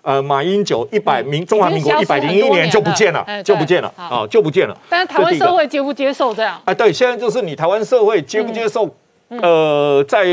[0.03, 4.77] 呃，马英九一百民中华民国一百零一年就不见了，就不见了啊，就不见了。
[4.87, 6.61] 但是台湾社会接不接受这样？
[6.65, 8.87] 啊，对，现在就是你台湾社会接不接受？
[9.29, 10.23] 呃，在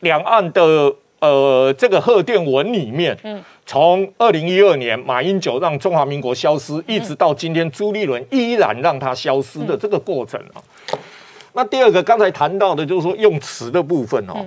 [0.00, 3.42] 两岸的呃这个贺电文里面，嗯。
[3.68, 10.96] 从二零一二年马英九让中华民国消失，一直到今天朱立伦依然让它消失的这个过程啊。
[11.52, 14.46] 那第二个刚才谈到的就是说用词的部分哦，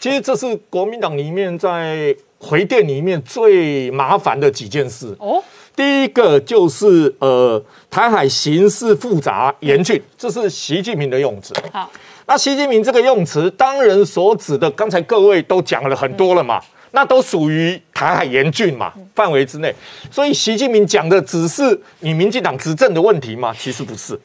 [0.00, 5.44] 其实这是国民党里面在回电里面最麻烦的几件事哦。
[5.76, 11.52] 第一个就是呃台海形势复杂严峻，这是习近平的用词。
[11.70, 11.90] 好，
[12.24, 16.58] 那习近平这个用词，当然所指的刚才各位都讲了很多了嘛。
[16.94, 19.74] 那都属于台海严峻嘛范围之内，
[20.12, 23.52] 所以习近平讲的只是你民进党执政的问题吗？
[23.58, 24.18] 其实不是，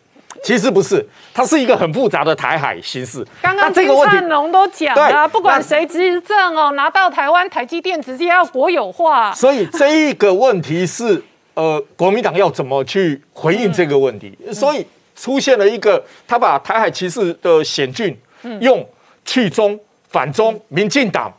[0.43, 3.25] 其实不是，它是一个很复杂的台海形势。
[3.41, 9.33] 刚刚金灿龙都讲了，不管谁执政哦，拿到台湾台积电直接要国有化。
[9.33, 11.23] 所以这一个问题是，
[11.55, 14.37] 呃，国民党要怎么去回应这个问题？
[14.53, 14.85] 所以
[15.15, 18.15] 出现了一个，他把台海歧视的险峻
[18.61, 18.87] 用
[19.25, 19.77] 去中
[20.07, 21.33] 反中民进党。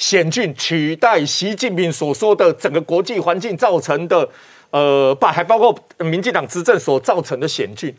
[0.00, 4.26] 险峻取代习近平所说的整个国际环境造成的，
[4.70, 7.94] 呃，把还包括民进党执政所造成的险峻，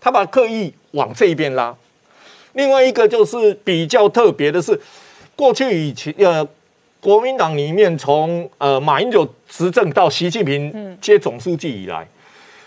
[0.00, 1.72] 他把刻意往这一边拉。
[2.54, 4.78] 另外一个就是比较特别的是，
[5.36, 6.44] 过去以前呃，
[7.00, 12.04] 国民党里面从呃马英九执政到习近平接总书记以来，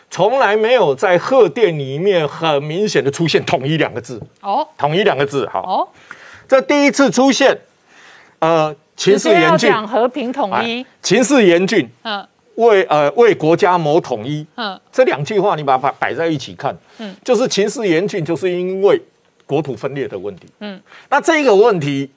[0.10, 4.22] 从来没有在贺电里面很明显的出现统一两个字。
[4.40, 5.62] 哦，统一两个字，好。
[5.62, 5.88] 哦，
[6.48, 7.60] 这第一次出现。
[8.40, 19.02] 呃，情势严峻，讲和平统一，情势严峻，嗯，为呃为国家谋统一，嗯，这两句话你把它摆在一起看，嗯，就是情势严峻，就是因为
[19.46, 22.10] 国土分裂的问题，嗯，那这个问题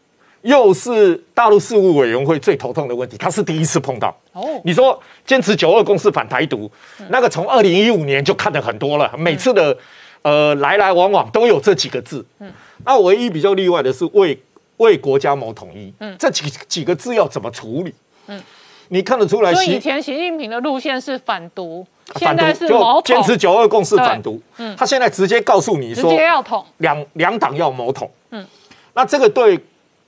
[0.43, 6.71] 又是大陆事务委员会最头痛的问题，他是第一次碰到，哦，你说坚持九二共识反台独，
[7.09, 9.77] 那个从二零一五年就看的很多了，每次的
[10.23, 12.25] 呃，来来往往都有这几个字。
[12.41, 12.53] 嗯，
[12.85, 14.39] 那唯一比较例外的是为
[14.81, 15.93] 为国家谋统一。
[16.01, 17.95] 嗯，这几几个字要怎么处理？
[18.27, 18.43] 嗯，
[18.89, 21.87] 你看得出来，所以以前习近平的路线是反独，
[22.17, 24.41] 现在是谋统，坚持九二共识反独。
[24.57, 26.65] 嗯，他现在直接告诉你直说，接要统。
[26.79, 28.11] 两两党要谋统。
[28.31, 28.47] 嗯，
[28.95, 29.59] 那这个对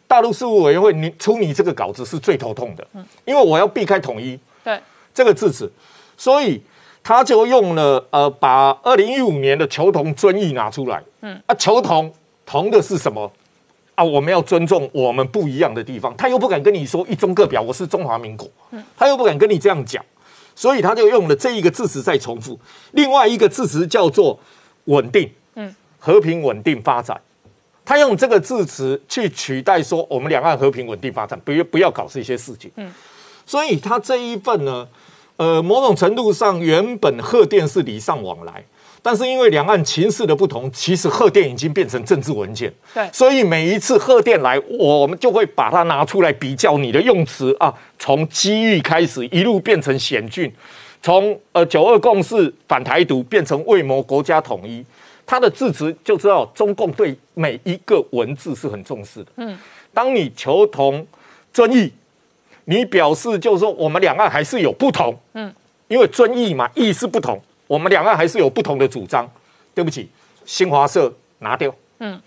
[0.07, 2.87] 大陆事务委员会你出你这个稿子是最头痛的。
[2.95, 4.81] 嗯，因为我要避开统一对，
[5.15, 5.71] 这个字词，
[6.17, 6.63] 所以
[7.03, 11.03] 他就用了呃，把二零一五年的求同尊义拿出来。
[11.21, 12.13] 嗯，啊，求同
[12.47, 13.31] 同的是什么？
[13.95, 16.17] 啊，我们要尊重我们不一样的地方。
[16.17, 18.49] 他又不敢跟你说一中各表，我是中华民国。
[18.71, 20.05] 嗯，他又不敢跟你这样讲，
[20.55, 22.59] 所以他就用了这一个字词在重复。
[22.93, 24.39] 另外一个字词叫做
[24.85, 25.31] 稳定。
[25.55, 27.21] 嗯，和平稳定发展。
[27.85, 32.71] 他用这个字词去取代说我们两岸和平稳定发展，不要不要搞这些事情。
[32.77, 32.91] 嗯，
[33.45, 34.89] 所以他这一份呢，
[35.37, 38.65] 呃，某种程度上原本贺电是礼尚往来，
[39.03, 42.73] 但是因为两岸情势的不同，其实贺电已经变成政治文件。
[42.95, 50.53] 对所以每一次贺电来，我们就会把它拿出来比较你的用词啊，从机遇开始一路变成险峻，
[51.03, 54.85] 从呃九二共识反台独变成为谋国家统一。
[55.25, 59.27] 他的字词就知道中共对每一个文字是很重视的。
[59.37, 59.59] 嗯，
[59.95, 61.07] 当你求同
[61.53, 61.91] 尊义，
[62.67, 65.17] 你表示就是说我们两岸还是有不同。
[65.35, 65.53] 嗯，
[65.89, 67.41] 因为尊义嘛，义是不同，
[67.73, 69.27] 我们两岸还是有不同的主张。
[69.75, 70.07] 对不起，
[70.45, 71.75] 新华社拿掉。
[72.01, 72.21] 嗯，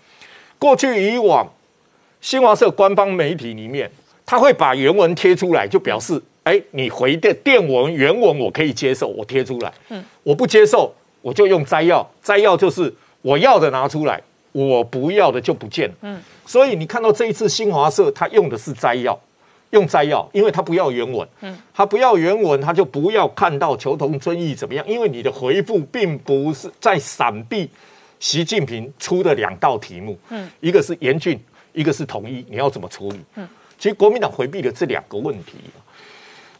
[0.58, 1.46] 过去以往
[2.20, 3.88] 新华社官方媒体里面，
[4.24, 9.72] 他会把原文贴出来，就表示，哎，你回的电文原文我可以接受，我贴出来。
[9.90, 10.92] 嗯，我不接受，
[11.22, 12.92] 我就用摘要，摘要就是
[13.22, 14.20] 我要的拿出来，
[14.50, 15.94] 我不要的就不见了。
[16.00, 19.16] 嗯，所以你看到这一次新华社他用的是摘要。
[19.70, 27.68] 用摘要，因为他不要原文，嗯，他不要原文，他就不要看到求同尊义怎么样，因为你的回复并不是在闪避
[28.20, 31.38] 习近平出的两道题目，嗯，一个是严峻，
[31.72, 33.20] 一个是统一，你要怎么处理？
[33.34, 33.48] 嗯，
[33.78, 35.54] 其实国民党回避了这两个问题。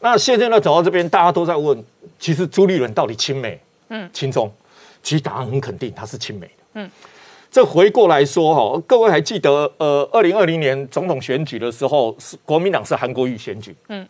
[0.01, 1.83] 那现在呢，走到这边，大家都在问，
[2.19, 3.59] 其实朱立伦到底亲美，
[3.89, 4.53] 嗯，亲中？
[5.03, 6.91] 其实答案很肯定，他是亲美的，嗯。
[7.51, 14.07] 这回过来说哈，各位还记得呃，二零二零年总统选举的时候，是国民党是韩国瑜选举，嗯，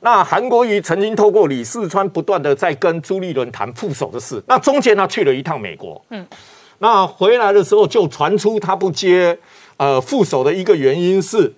[0.00, 6.26] 那韩国瑜曾经透过李四川不断的在跟朱立伦谈副手的事，那中间他去了一趟美国，嗯，
[6.78, 9.38] 那回来的时候就传出他不接
[9.76, 11.52] 呃副手的一个原因是，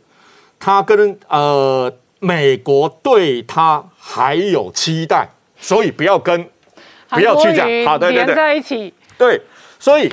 [0.58, 5.28] 他跟呃美国对他还有期待，
[5.58, 6.46] 所以不要跟
[7.08, 8.24] 不要去讲，好对对。
[8.24, 9.40] 连，在一起，对，
[9.78, 10.12] 所以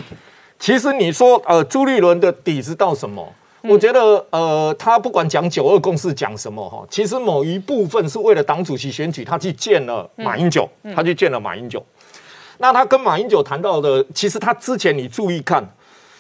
[0.59, 3.27] 其实你说呃，朱立伦的底子到什么？
[3.61, 11.83] 我觉得呃，他不管讲九二共识讲什么哈，其实某一部分是为了党主席选举，他去见了马英九，他去见了马英九。
[12.59, 15.63] 那他跟马英九谈到的，其实他之前你注意看，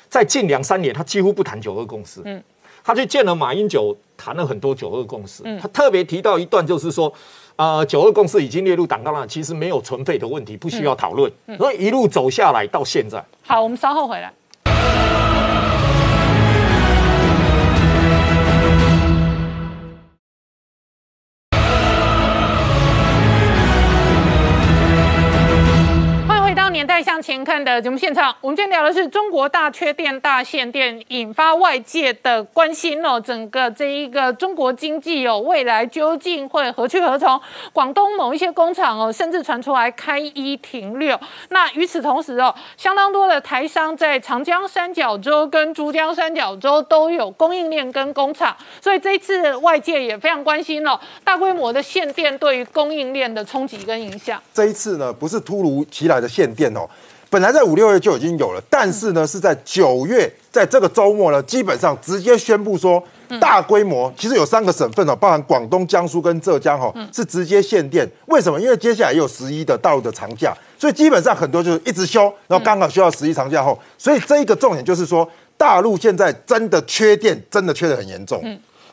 [0.09, 2.43] 在近两三年他几乎不谈九二共识，嗯，
[2.83, 7.11] 他去见了马英九，谈了很多九二共识，他特别提到一段，就是说。
[7.57, 11.31] 呃，九二共识已经列入党纲了，其实没有存废的问题，不需要讨论。
[11.57, 14.31] 所以一路走下来到现在，好，我们稍后回来。
[26.77, 33.19] 年代向前看的节目现场，我们今天聊的是中国大缺电、大限电，引发外界的关心哦。
[33.19, 37.41] 整个这一个中国经济哦，未来究竟会何去何从？
[37.73, 41.19] 广东某一些工厂哦，甚至传出来开一停六。
[41.49, 54.39] 那与此同时哦，相当多的台商在长江三角洲跟珠江三角洲都有供应链跟工厂，所以这一次外界也非常关心哦，大规模的限电对于供应链的冲击跟影响。
[54.53, 56.89] 这一次呢，不是突如其来的限电哦，
[57.29, 63.03] 本来在五六月就已经有了，但是呢，是在九月，在这个周末呢，基本上直接宣布说，
[63.39, 68.07] 大规模，其实有三个省份哦，包含广东、江苏跟浙江哦，是直接限电。
[68.27, 68.59] 为什么？
[68.59, 78.41] 因为接下来也有十一的大陆的长假，所以基本上很多就是一直休，然后刚好休到十一长假后，所以这一个重点就是说，大陆现在真的缺电，真的缺的很严重。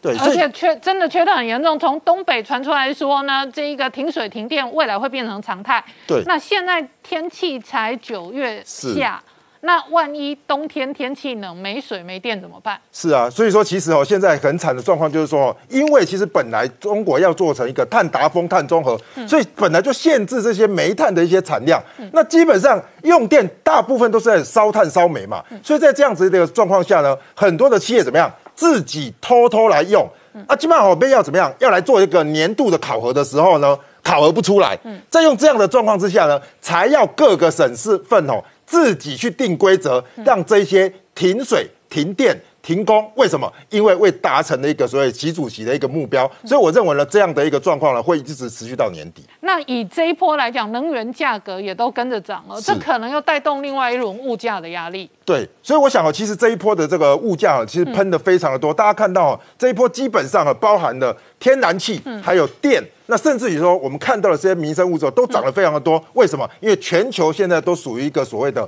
[0.04, 5.82] 对，而且缺真的缺的很严重，从东北传出来说呢，这一个停水停电未来会变成常态。
[6.06, 9.22] 对那现在天气才九月下，
[9.62, 12.78] 那万一冬天天气冷，没水没电怎么办？
[12.92, 21.82] 是啊，所以说其实哦，现在很惨的状况就是说哦，因为其实本来中国要做成一个碳达峰、碳中和，所以本来就限制这些煤炭的一些产量。
[22.12, 30.08] 那基本上用电大部分都是在烧炭、烧煤嘛，所以在这样子的一个状况下呢，很多的企业怎么样，自己偷偷来用。
[30.48, 34.76] 啊，基本上好被要怎么样，要来做一个年度的考核的时候呢，考核不出来。
[35.08, 42.36] 在用这样的状况之下呢，才要各个省市份哦自己去定规则，让这些停水、停电。
[42.64, 43.52] 停工为什么？
[43.68, 49.22] 因为未达成的一个所谓习主席的一个目标，所以我认为呢，这样的一个状况呢，会一直持续到年底。
[49.40, 55.10] 那以这一波来讲，能源价格也都跟着涨了，这可能又带动另外一轮物价的压力。
[55.26, 58.72] 对，所以我想哦，其实这一波的这个物价其实喷的非常的多。
[58.72, 66.02] 大家看到这一波基本上啊，包含了天然气，还有电，那甚至于说我们看到的这些民生物质都涨得非常的多。
[66.14, 66.48] 为什么？
[66.60, 68.66] 因为全球现在都属于一个所谓的。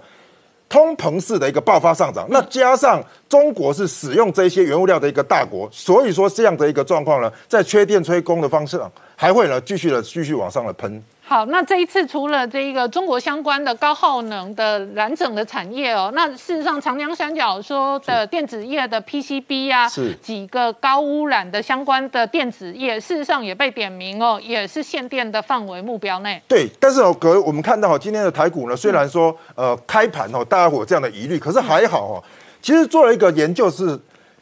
[0.68, 11.02] 通膨式的一个爆发上涨，那加上中国是使用这些原物料的一个大国，所以说这样的一个状况呢，在缺电吹工的方式上，还会呢继续的继续往上的喷。
[11.28, 26.40] 好，那这一次除了这一个中国相关的高耗能的染整的产业哦，那事实上长江三角说的电子业的 PCB 啊，是几个高污染的相关的电子业，事实上也被点名哦，也是限电的范围目标内。
[26.46, 32.22] 对，但是哦，各我们看到今天的台股呢，虽然说呃开盘哦，大家伙这样的疑虑，可是还好哦，
[32.62, 33.98] 其实做了一个研究是。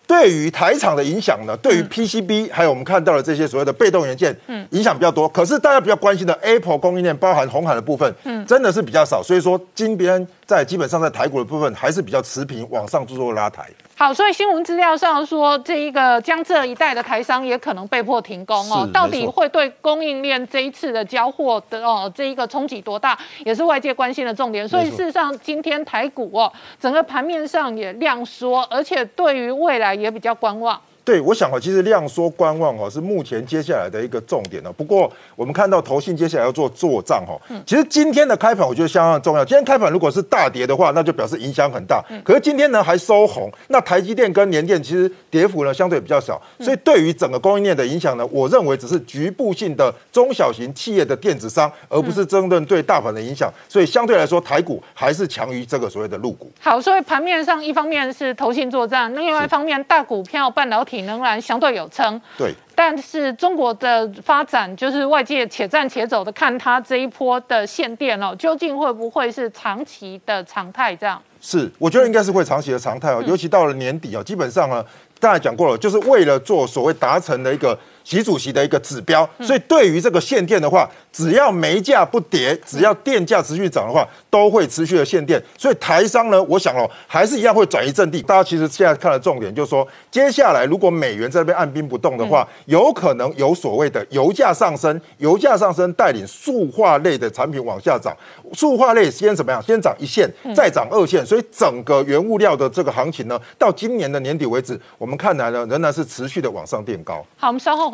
[0.06, 1.56] 对于台厂的影响呢？
[1.56, 5.28] 对于 PCB 还有我们看到的这些所谓的被动元件，嗯，影响比较多。
[5.28, 9.22] 可是大家比较关心的 Apple 供应链，包含红海的部分，嗯，真的是比较少。
[9.22, 13.68] 所以说，今天在基本上在台股的部分还是比较持平，往上做拉抬。
[13.96, 18.88] 好，所以新闻资料上说，这一个江浙一带的台商也可能被迫停工哦。
[18.92, 24.68] 到底会对供应链这一次的交货的哦这一个冲击多大，也是外界关心的重点。
[24.68, 30.80] 所以事实上，今天台股哦整个盘面上也量缩，而且对于未来也比较观望。
[31.04, 34.72] 对，我想啊，其实量缩观望哦，是目前接下来的一个重点呢。
[34.72, 39.44] 不过我们看到投信接下来要做做账哈，其实今天的开盘我觉得相当重要。
[39.44, 42.02] 今天开盘如果是大跌的话，那就表示影响很大。
[42.24, 53.52] 可是今天呢还收红，那台积电跟联电其实跌幅呢相对比较小，所以对于整个供应链的影响呢，我认为只是局部性的中小型企业的电子商，而不是真正对大盘的影响。
[53.68, 56.50] 所以相对来说，台股还是强于这个所谓的陆股。
[56.60, 60.93] 好，所以盘面上一方面是投信作战，另外一方面大股票半导体。
[61.00, 70.94] 仍然相对有撑，对，但是中国的发展就是外界且战且走的看它这一波的限电哦，究竟会不会是长期的常态？
[70.94, 74.84] 这样是，我觉得应该是会长期的常态哦，尤其到了年底哦，基本上呢，
[75.18, 77.78] 刚才讲过了，就是为了做所谓达成的一个。
[78.04, 85.42] 习主席的一个指标，所以对于这个限电的话，只要煤价不跌，只要电价持续涨的话，都会持续的限电。
[85.56, 88.20] 所以台商呢，我想哦，还是一样会转移阵地。
[88.20, 98.14] 大家其实现在看的重点就是说，接下来如果美元在那边按兵不动的话，有可能有所谓的油价上升，油价上升带领塑化类的产品往下涨，
[98.52, 99.62] 塑化类先怎么样？
[99.62, 101.24] 先涨一线，再涨二线。
[101.24, 107.24] 所以整个原物料的这个行情呢，到今年的年底为止，我们看来呢，仍然是持续的往上垫高。
[107.38, 107.93] 好，我们稍后。